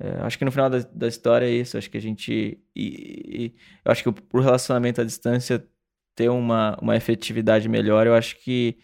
[0.00, 1.76] É, acho que no final da, da história é isso.
[1.76, 2.58] Acho que a gente.
[2.74, 5.66] E, e- eu acho que o, relacionamento à distância
[6.14, 8.78] ter uma, uma efetividade melhor, eu acho que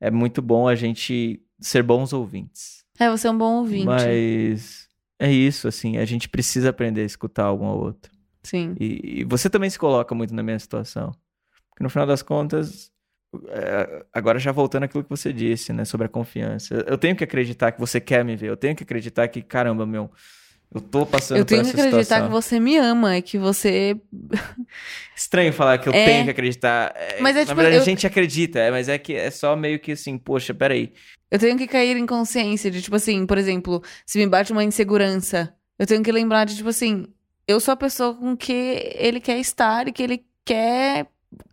[0.00, 2.84] é muito bom a gente ser bons ouvintes.
[2.98, 3.86] É, você é um bom ouvinte.
[3.86, 8.12] Mas é isso, assim, a gente precisa aprender a escutar um ao outro.
[8.42, 8.74] Sim.
[8.78, 11.12] E, e você também se coloca muito na minha situação.
[11.70, 12.90] Porque no final das contas,
[14.12, 16.84] agora já voltando àquilo que você disse, né, sobre a confiança.
[16.86, 18.48] Eu tenho que acreditar que você quer me ver.
[18.48, 20.10] Eu tenho que acreditar que, caramba, meu,
[20.74, 22.26] eu tô passando Eu tenho por que essa acreditar situação.
[22.28, 23.96] que você me ama, é que você.
[25.16, 26.04] Estranho falar que eu É.
[26.04, 26.92] tenho que acreditar.
[26.96, 29.30] É, Mas é Na tipo, verdade, eu- a gente acredita, é, mas é que é
[29.30, 30.92] só meio que assim, poxa, peraí.
[31.30, 34.64] Eu tenho que cair em consciência de, tipo assim, por exemplo, se me bate uma
[34.64, 37.06] insegurança, eu tenho que lembrar de, tipo assim,
[37.46, 38.52] eu sou a pessoa com que
[38.96, 41.06] ele quer estar e que ele quer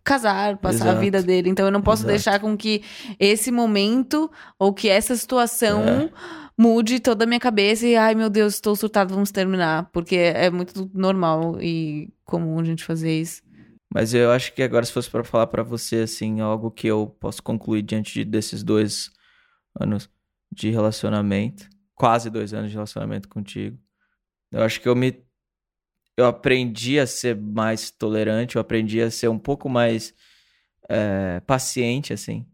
[0.04, 1.00] casar, passar a Exato.
[1.00, 1.48] vida dele.
[1.50, 2.12] Então eu não posso Exato.
[2.12, 2.82] deixar com que
[3.18, 6.10] esse momento ou que essa situação É.
[6.56, 9.88] mude toda a minha cabeça e, ai meu Deus, estou surtado, vamos terminar.
[9.92, 13.42] Porque é muito normal e comum a gente fazer isso.
[13.92, 17.06] Mas eu acho que agora, se fosse pra falar pra você, assim, algo que eu
[17.20, 19.10] posso concluir diante de- desses dois
[19.80, 20.10] anos
[20.52, 23.78] de relacionamento, quase dois anos de relacionamento contigo,
[24.52, 25.22] eu acho que eu me.
[26.18, 30.12] Eu aprendi a ser mais tolerante, eu aprendi a ser um pouco mais
[30.88, 32.44] é, paciente, assim,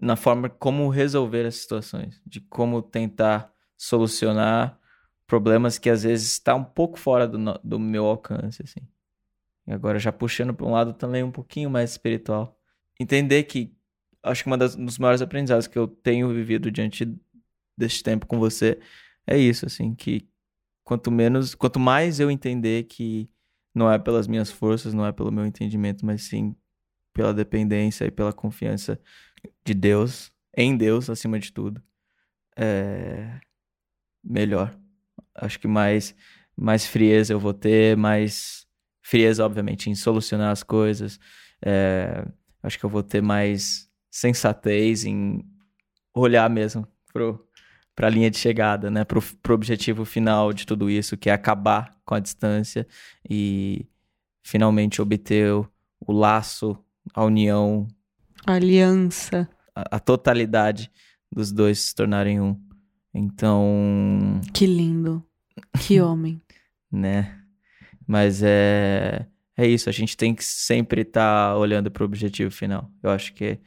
[0.00, 4.78] na forma como resolver as situações, de como tentar solucionar
[5.26, 8.86] problemas que às vezes está um pouco fora do, do meu alcance, assim.
[9.66, 12.56] E agora já puxando para um lado também um pouquinho mais espiritual.
[12.98, 13.74] Entender que
[14.22, 17.12] acho que uma um dos maiores aprendizados que eu tenho vivido diante
[17.76, 18.78] deste tempo com você
[19.26, 20.29] é isso, assim, que
[20.90, 23.30] quanto menos, quanto mais eu entender que
[23.72, 26.56] não é pelas minhas forças, não é pelo meu entendimento, mas sim
[27.12, 29.00] pela dependência e pela confiança
[29.64, 31.80] de Deus, em Deus acima de tudo,
[32.56, 33.38] é
[34.24, 34.76] melhor.
[35.32, 36.12] Acho que mais
[36.56, 38.66] mais frieza eu vou ter, mais
[39.00, 41.20] frieza, obviamente, em solucionar as coisas.
[41.64, 42.26] É,
[42.64, 45.40] acho que eu vou ter mais sensatez em
[46.12, 47.48] olhar mesmo pro,
[48.00, 49.04] pra linha de chegada, né?
[49.04, 52.86] Pro, pro objetivo final de tudo isso, que é acabar com a distância
[53.28, 53.84] e
[54.42, 55.68] finalmente obter o,
[56.06, 56.78] o laço,
[57.12, 57.86] a união,
[58.46, 59.46] Aliança.
[59.76, 60.90] a, a totalidade
[61.30, 62.58] dos dois se tornarem um.
[63.12, 65.22] Então, Que lindo.
[65.86, 66.40] Que homem.
[66.90, 67.36] né?
[68.06, 69.26] Mas é
[69.58, 72.90] é isso, a gente tem que sempre estar olhando pro objetivo final.
[73.02, 73.58] Eu acho que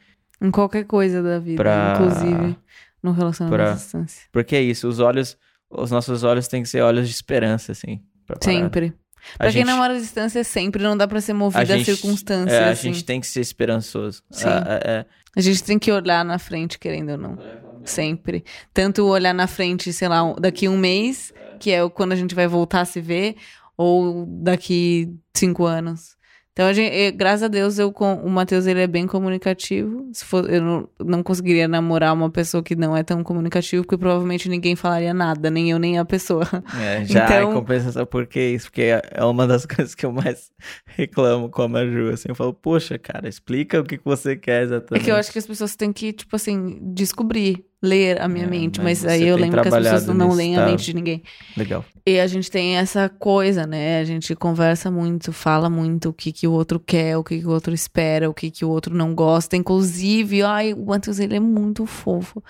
[0.42, 2.58] Em qualquer coisa da vida, Pra- inclusive
[3.04, 4.22] no relacionamento pra- à distância.
[4.32, 5.36] porque é isso, os olhos,
[5.70, 8.36] os nossos olhos têm que ser olhos de esperança assim, pra.
[8.42, 8.92] Sempre.
[9.34, 11.64] A Pra quem gente- namora à distância, sempre não dá pra ser movido a a,
[11.64, 12.52] gente- circunstâncias.
[12.60, 12.92] É, a assim.
[12.92, 14.22] gente tem que ser esperançoso.
[14.30, 14.48] Sim.
[14.48, 17.38] É, é, A gente tem que olhar na frente, querendo ou não.
[17.84, 18.44] Sempre.
[18.72, 22.46] Tanto olhar na frente, sei lá, daqui um mês, que é quando a gente vai
[22.46, 23.36] voltar a se ver,
[23.76, 26.16] ou daqui cinco anos.
[26.54, 30.08] Então, a gente, eh, graças a Deus, eu com, o Matheus ele é bem comunicativo.
[30.12, 33.98] Se for, eu não, não conseguiria namorar uma pessoa que não é tão comunicativa, porque
[33.98, 36.46] provavelmente ninguém falaria nada, nem eu, nem a pessoa.
[36.80, 38.66] é, já Então- em compensação, por que isso?
[38.66, 40.52] Porque é é uma das coisas que eu mais
[40.86, 44.64] reclamo com a Maju, assim, eu falo, poxa, cara, explica o que você quer É
[44.64, 45.04] exatamente.
[45.04, 48.48] que eu acho que as pessoas têm que, tipo assim, descobrir, ler a minha É,
[48.48, 48.80] mente.
[48.80, 50.66] mas Mas, aí eu lembro que as pessoas não leem a tá?
[50.66, 51.22] mente de ninguém.
[51.56, 51.84] Legal.
[52.06, 54.00] E a gente tem essa coisa, né?
[54.00, 57.46] A gente conversa muito, fala muito o que, que o outro quer, o que, que
[57.46, 59.56] o outro espera, o que, que o outro não gosta.
[59.56, 62.42] Inclusive, ai, o Matheus, ele é muito fofo.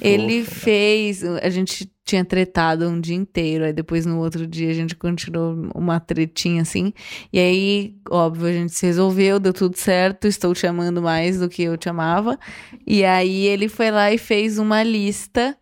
[0.00, 0.60] ele fofo, né?
[0.62, 1.24] fez.
[1.24, 5.68] A gente tinha tretado um dia inteiro, aí depois no outro dia a gente continuou
[5.74, 6.92] uma tretinha assim.
[7.32, 11.48] E aí, óbvio, a gente se resolveu, deu tudo certo, estou te amando mais do
[11.48, 12.38] que eu te amava.
[12.86, 15.58] E aí ele foi lá e fez uma lista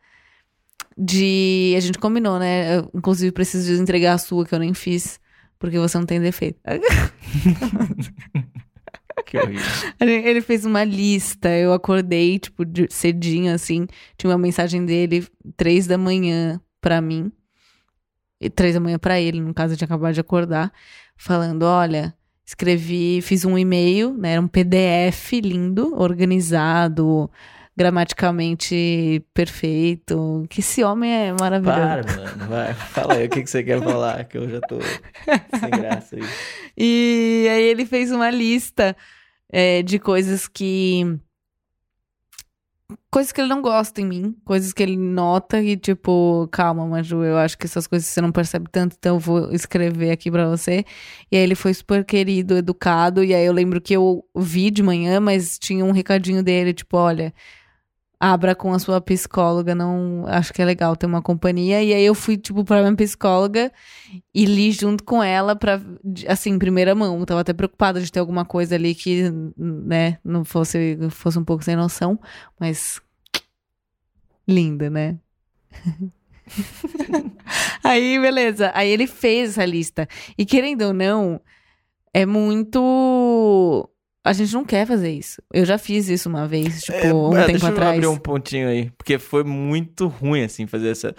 [0.96, 1.72] de.
[1.78, 2.76] A gente combinou, né?
[2.76, 5.18] Eu, inclusive, preciso entregar a sua, que eu nem fiz,
[5.58, 6.60] porque você não tem defeito.
[9.26, 9.64] Que horrível.
[10.00, 11.48] Ele fez uma lista.
[11.50, 13.86] Eu acordei, tipo, cedinho, assim.
[14.16, 17.30] Tinha uma mensagem dele, três da manhã, pra mim.
[18.40, 20.72] E três da manhã pra ele, no caso, eu tinha acabado de acordar.
[21.16, 24.32] Falando: olha, escrevi, fiz um e-mail, né?
[24.32, 27.30] Era um PDF lindo, organizado,
[27.76, 30.46] gramaticalmente perfeito.
[30.48, 31.78] Que esse homem é maravilhoso.
[31.78, 32.74] Para, mano, vai.
[32.74, 36.22] Fala aí o que, que você quer falar, que eu já tô sem graça aí.
[36.76, 38.96] E aí ele fez uma lista
[39.50, 41.18] é, de coisas que.
[43.10, 47.24] Coisas que ele não gosta em mim, coisas que ele nota e, tipo, calma, Maju,
[47.24, 50.48] eu acho que essas coisas você não percebe tanto, então eu vou escrever aqui pra
[50.48, 50.84] você.
[51.30, 54.82] E aí ele foi super querido, educado, e aí eu lembro que eu vi de
[54.82, 57.32] manhã, mas tinha um recadinho dele, tipo, olha,
[58.24, 61.82] abra com a sua psicóloga, não acho que é legal ter uma companhia.
[61.82, 63.70] E aí eu fui, tipo, pra minha psicóloga
[64.34, 65.78] e li junto com ela pra,
[66.26, 67.22] assim, primeira mão.
[67.26, 71.62] Tava até preocupada de ter alguma coisa ali que, né, não fosse, fosse um pouco
[71.62, 72.18] sem noção,
[72.58, 72.98] mas
[74.48, 75.18] linda, né?
[77.84, 78.72] aí, beleza.
[78.74, 80.08] Aí ele fez essa lista.
[80.38, 81.38] E querendo ou não,
[82.14, 83.86] é muito
[84.24, 85.42] a gente não quer fazer isso.
[85.52, 87.94] Eu já fiz isso uma vez, tipo, É, um é, tempo deixa eu atrás.
[87.94, 91.14] abrir um pontinho aí, porque foi muito ruim, assim, fazer essa...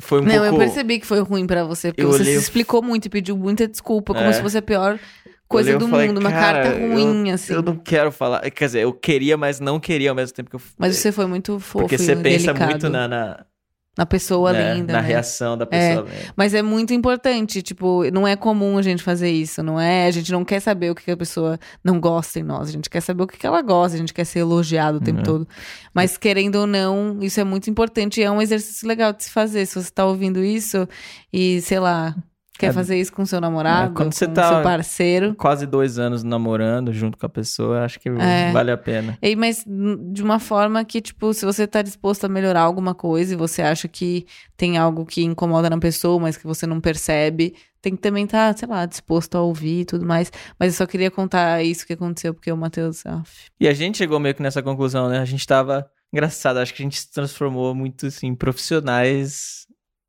[0.00, 0.46] Foi um Não, pouco...
[0.46, 3.06] eu percebi que foi ruim pra você, porque Eu você olhei, se eu- explicou muito
[3.06, 4.32] e pediu muita desculpa, como É.
[4.32, 4.98] se fosse a pior
[5.48, 7.52] coisa olhei, eu do falei, mundo, uma "Cara, carta eu- ruim, assim.
[7.52, 8.48] Eu não quero falar...
[8.50, 10.60] Quer dizer, eu queria, mas não queria ao mesmo tempo que eu...
[10.76, 13.08] Mas você foi muito fofo Porque você pensa delicado muito na...
[13.08, 13.46] na
[13.98, 15.08] na pessoa né, linda, na né?
[15.08, 16.04] reação da pessoa.
[16.04, 16.10] né?
[16.36, 20.06] Mas é muito importante, tipo, não é comum a gente fazer isso, não é?
[20.06, 22.88] A gente não quer saber o que a pessoa não gosta em nós, a gente
[22.88, 25.24] quer saber o que ela gosta, a gente quer ser elogiado o tempo Uhum.
[25.24, 25.48] todo.
[25.92, 29.30] Mas querendo ou não, isso é muito importante e é um exercício legal de se
[29.30, 29.66] fazer.
[29.66, 30.88] Se você tá ouvindo isso
[31.32, 32.14] e, sei lá,
[32.58, 35.34] quer É- fazer isso com seu namorado, É, quando com você tá- seu parceiro.
[35.36, 38.50] Quase dois anos namorando junto com a pessoa, acho que É.
[38.52, 39.16] vale a pena.
[39.22, 39.64] E, mas
[40.12, 43.62] de uma forma que, tipo, se você tá disposto a melhorar alguma coisa e você
[43.62, 48.02] acha que tem algo que incomoda na pessoa, mas que você não percebe, tem que
[48.02, 50.32] também estar, sei lá, disposto a ouvir e tudo mais.
[50.58, 53.06] Mas eu só queria contar isso que aconteceu, porque o Matheus.
[53.06, 55.18] af, E a gente chegou meio que nessa conclusão, né?
[55.20, 55.88] A gente tava.
[56.12, 59.66] Engraçado, acho que a gente se transformou muito, assim, em profissionais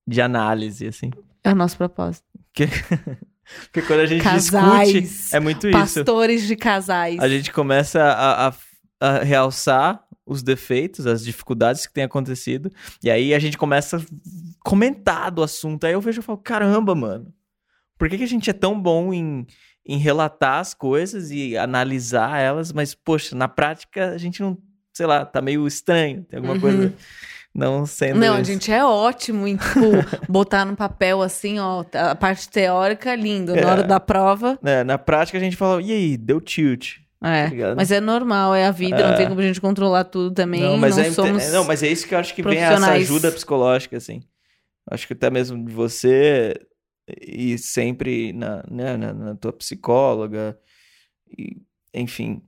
[0.07, 1.11] de análise, assim.
[1.43, 2.25] é o nosso propósito.
[3.63, 5.77] Porque quando a gente Casais, discute, é muito isso.
[6.03, 7.19] Pastores de casais.
[7.19, 8.53] A gente começa a, a-
[9.01, 12.69] a realçar os defeitos, as dificuldades que têm acontecido.
[13.03, 14.01] E aí a gente começa a
[14.63, 15.85] comentar do assunto.
[15.85, 17.33] Aí eu vejo e falo, caramba, mano.
[17.97, 19.47] Por que, que a gente é tão bom em,
[19.85, 24.57] em relatar as coisas e analisar elas, mas, poxa, na prática a gente não,
[24.93, 26.23] sei lá, tá meio estranho.
[26.25, 26.61] Tem alguma Uhum.
[26.61, 26.93] coisa
[27.53, 28.19] não sendo.
[28.19, 29.79] Não, a gente é ótimo em, tipo,
[30.31, 33.53] botar no papel assim, ó, a parte teórica, lindo.
[33.55, 33.65] Na É.
[33.65, 36.97] hora da prova, É, na prática a gente fala, e aí, deu tilt.
[37.23, 37.49] é.
[37.49, 37.75] Tá?
[37.75, 39.17] Mas é normal, é a vida, não É.
[39.17, 40.61] tem como a gente controlar tudo também.
[40.61, 41.51] Não, mas é, somos.
[41.51, 44.21] não, mas é isso que eu acho que vem essa ajuda psicológica, assim.
[44.89, 46.53] Acho que até mesmo de você
[47.21, 50.57] e sempre na, né, na, na tua psicóloga,
[51.37, 51.57] e,
[51.93, 52.41] enfim,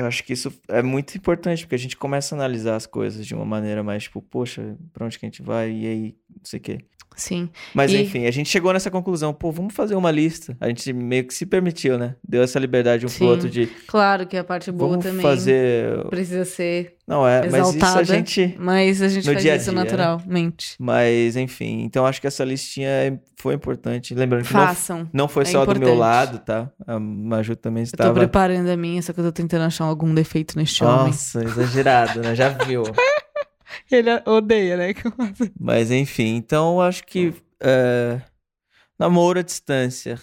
[0.00, 3.26] eu acho que isso é muito importante, porque a gente começa a analisar as coisas
[3.26, 6.44] de uma maneira mais, tipo, poxa, pra onde que a gente vai, e aí, não
[6.44, 6.78] sei o quê.
[7.16, 7.48] Sim.
[7.74, 10.56] Mas E- enfim, a gente chegou nessa conclusão, pô, vamos fazer uma lista.
[10.60, 12.14] A gente meio que se permitiu, né?
[12.22, 13.18] Deu essa liberdade um Sim.
[13.18, 16.06] pro outro de Claro que a parte boa vamos também fazer.
[16.10, 16.94] precisa ser.
[17.08, 18.04] Não, é, mas isso a exaltada.
[18.04, 18.54] gente.
[18.60, 19.84] Mas a gente No faz dia a isso dia, né?
[19.84, 20.76] naturalmente.
[20.78, 24.14] Mas, enfim, então acho que essa listinha é- foi importante.
[24.14, 25.08] Lembrando que não, Façam.
[25.10, 25.98] não foi é só do meu importante.
[25.98, 26.70] lado, tá?
[26.86, 28.12] A Maju também Eu tô estava.
[28.14, 31.06] preparando a minha, só que eu tô tentando achar algum defeito neste homem.
[31.06, 32.34] Nossa, exagerado, né?
[32.34, 32.82] Já viu.
[33.90, 34.92] Ele odeia, né?
[35.58, 38.20] Mas, enfim, então eu acho que é,
[38.98, 40.18] namoro à distância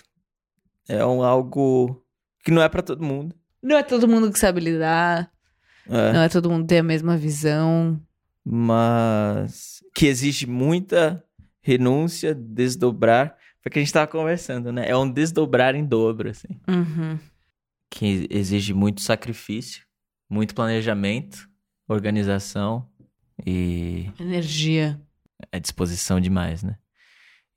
[0.88, 1.99] é um algo
[2.43, 3.36] que não é pra todo mundo.
[3.61, 5.31] Não é todo mundo que sabe lidar,
[5.89, 7.99] é, não é todo mundo tem a mesma visão.
[8.43, 11.23] mas que exige muita
[11.61, 13.36] renúncia, desdobrar.
[13.61, 14.88] Foi o que a gente tava conversando, né?
[14.88, 16.59] É um desdobrar em dobro, assim.
[16.67, 17.17] Uhum.
[17.89, 19.83] que exige muito sacrifício,
[20.29, 21.49] muito planejamento,
[21.88, 22.88] organização
[23.45, 24.99] e Energia.
[25.51, 26.77] é disposição demais, né?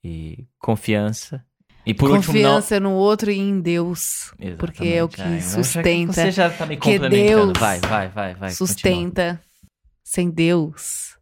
[0.02, 1.44] E confiança.
[1.88, 4.30] E por último, Confiança no outro e em Deus.
[4.38, 4.56] não.
[4.58, 5.42] porque é o Exatamente.
[5.42, 7.46] que sustenta, Você já tá me que complementando.
[7.52, 8.50] Deus vai, vai, vai, vai.
[8.50, 9.40] sustenta.
[10.04, 11.16] Sem Deus,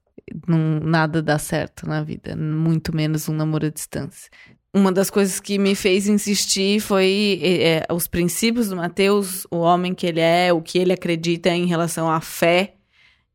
[0.46, 2.34] não, nada dá certo na vida.
[2.36, 4.28] Muito menos um namoro à distância.
[4.74, 9.94] Uma das coisas que me fez insistir foi é, os princípios do Mateus, o homem
[9.94, 12.74] que ele é, o que ele acredita em relação à fé,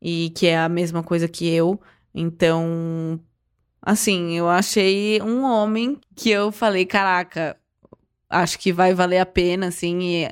[0.00, 1.80] e que é a mesma coisa que eu.
[2.14, 3.18] Então,
[3.82, 7.56] assim, eu achei um homem que eu falei, caraca,
[8.30, 10.28] acho que vai valer a pena, assim, e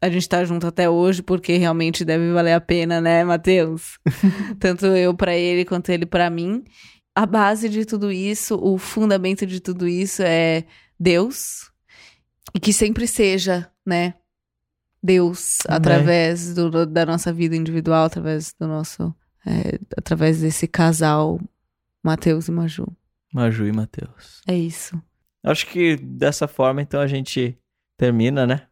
[0.00, 3.98] a gente tá junto até hoje porque realmente deve valer a pena, né, Matheus?
[4.58, 6.64] Tanto eu pra ele quanto ele pra mim.
[7.14, 10.64] A base de tudo isso, o fundamento de tudo isso é
[10.98, 11.70] Deus.
[12.54, 14.14] E que sempre seja, né?
[15.02, 15.76] Deus, Amém.
[15.76, 19.14] através do- da nossa vida individual, através do nosso.
[19.44, 21.40] é, através desse casal,
[22.02, 22.86] Matheus e Maju.
[23.32, 24.42] Maju e Matheus.
[24.46, 25.00] É isso.
[25.44, 27.58] Acho que dessa forma, então, a gente
[27.96, 28.66] termina, né?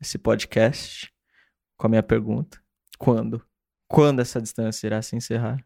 [0.00, 1.10] Esse podcast
[1.76, 2.58] com a minha pergunta.
[2.98, 3.42] Quando?
[3.88, 5.58] Quando essa distância irá se encerrar?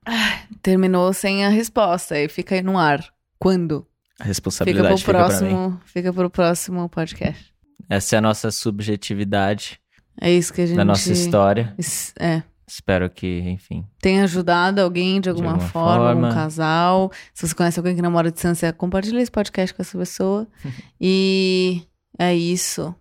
[0.62, 3.12] Terminou sem a resposta, e fica aí no ar.
[3.38, 3.86] Quando?
[4.18, 5.28] A Fica responsabilidade pro fica, pra mim.
[5.28, 7.54] próximo, fica pro próximo podcast.
[7.88, 9.80] Essa é a nossa subjetividade
[10.20, 10.76] É isso que a gente.
[10.76, 11.74] da nossa história.
[12.18, 12.42] É.
[12.68, 13.84] Espero que, enfim.
[14.00, 16.28] Tem ajudado alguém de alguma, alguma forma, forma.
[16.28, 17.10] um casal.
[17.32, 20.46] Se você conhece alguém que namora à distância, compartilha esse podcast com essa pessoa.
[21.00, 21.82] e
[22.18, 22.94] é isso.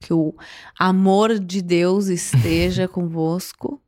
[0.00, 0.34] Que o
[0.78, 3.80] amor de Deus esteja convosco.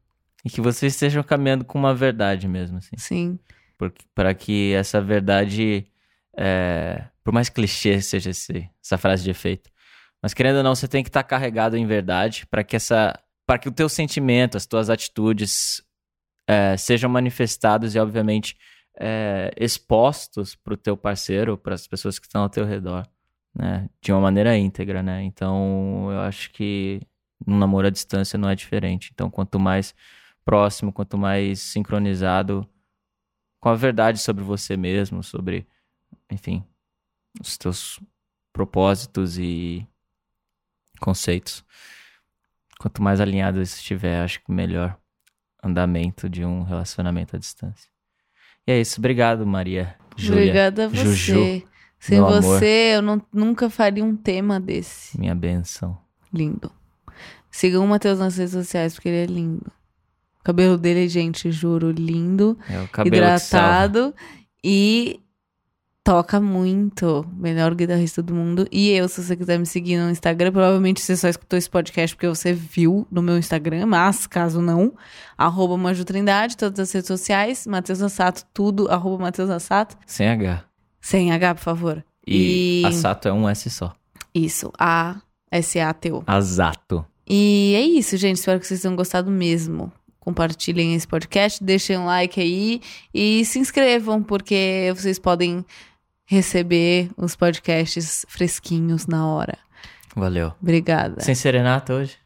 [0.45, 2.97] E que vocês estejam caminhando com uma verdade mesmo, assim.
[2.99, 3.39] Sim.
[4.15, 5.87] Para que essa verdade,
[6.37, 9.71] é, por mais clichê seja esse- essa frase de efeito,
[10.23, 13.19] mas querendo ou não, você tem que estar carregado em verdade para que essa
[13.53, 15.85] para que o teu sentimento, as tuas atitudes
[16.47, 18.57] é, sejam manifestados e, obviamente,
[18.99, 23.07] é, expostos para o teu parceiro, para as pessoas que estão ao teu redor,
[23.55, 23.91] né?
[24.01, 25.23] De uma maneira íntegra, né?
[25.25, 27.03] Então, eu acho que
[27.47, 29.11] no namoro à distância não é diferente.
[29.13, 29.95] Então, quanto mais
[30.47, 32.67] próximo, quanto mais sincronizado
[33.61, 35.69] com a verdade sobre você mesmo, sobre,
[36.31, 36.65] enfim,
[37.39, 38.01] os teus
[38.51, 39.87] propósitos e
[40.99, 41.63] conceitos.
[42.83, 44.97] Quanto mais alinhado isso estiver, acho que melhor
[45.63, 47.89] andamento de um relacionamento à distância.
[48.67, 49.01] E é isso.
[49.01, 49.95] Obrigado, Maria.
[50.17, 51.05] Júlia, Obrigada a você.
[51.05, 51.63] Juju,
[52.01, 52.43] Sem meu amor.
[52.43, 55.19] você, eu não- nunca faria um tema desse.
[55.19, 55.97] minha benção.
[56.33, 56.71] Lindo.
[57.51, 59.71] Sigam o Matheus nas redes sociais, porque ele é lindo.
[60.41, 62.59] O cabelo dele, gente, juro, lindo.
[62.69, 64.13] É o cabelo hidratado.
[64.65, 65.21] E
[66.05, 67.25] toca muito.
[67.37, 68.67] Melhor guitarrista do mundo.
[68.71, 72.15] E eu, se você quiser me seguir no Instagram, provavelmente você só escutou esse podcast
[72.17, 74.93] porque você viu no meu Instagram, mas caso não,
[75.37, 79.97] arroba Trindade, todas as redes sociais, Matheus Assato, tudo, arroba Matheus Assato.
[80.07, 80.65] Sem H.
[81.01, 82.05] Sem H, por favor.
[82.27, 83.93] E, E- Asato é um S só.
[84.35, 86.23] Isso, A-S-A-T-O.
[86.27, 87.05] Asato.
[87.29, 88.37] E é isso, gente.
[88.37, 89.93] Espero que vocês tenham gostado mesmo.
[90.21, 92.81] Compartilhem esse podcast, deixem um like aí
[93.13, 95.65] e se inscrevam, porque vocês podem
[96.27, 99.59] receber os podcasts fresquinhos na hora.
[100.15, 100.53] Valeu.
[100.61, 101.21] Obrigada.
[101.21, 102.17] Sem serenata hoje?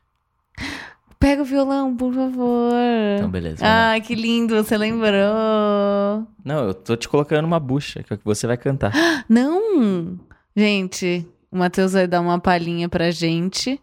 [1.19, 2.73] Pega o violão, por favor.
[3.17, 3.65] Então, beleza.
[3.65, 3.91] lá.
[3.91, 6.27] Ai, que lindo, você lembrou.
[6.45, 8.93] Não, eu tô te colocando numa bucha, que é o que você vai cantar.
[9.29, 10.19] Não!
[10.55, 13.81] Gente, o Matheus vai dar uma palhinha pra gente.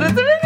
[0.00, 0.20] Lindo!
[0.20, 0.43] Eu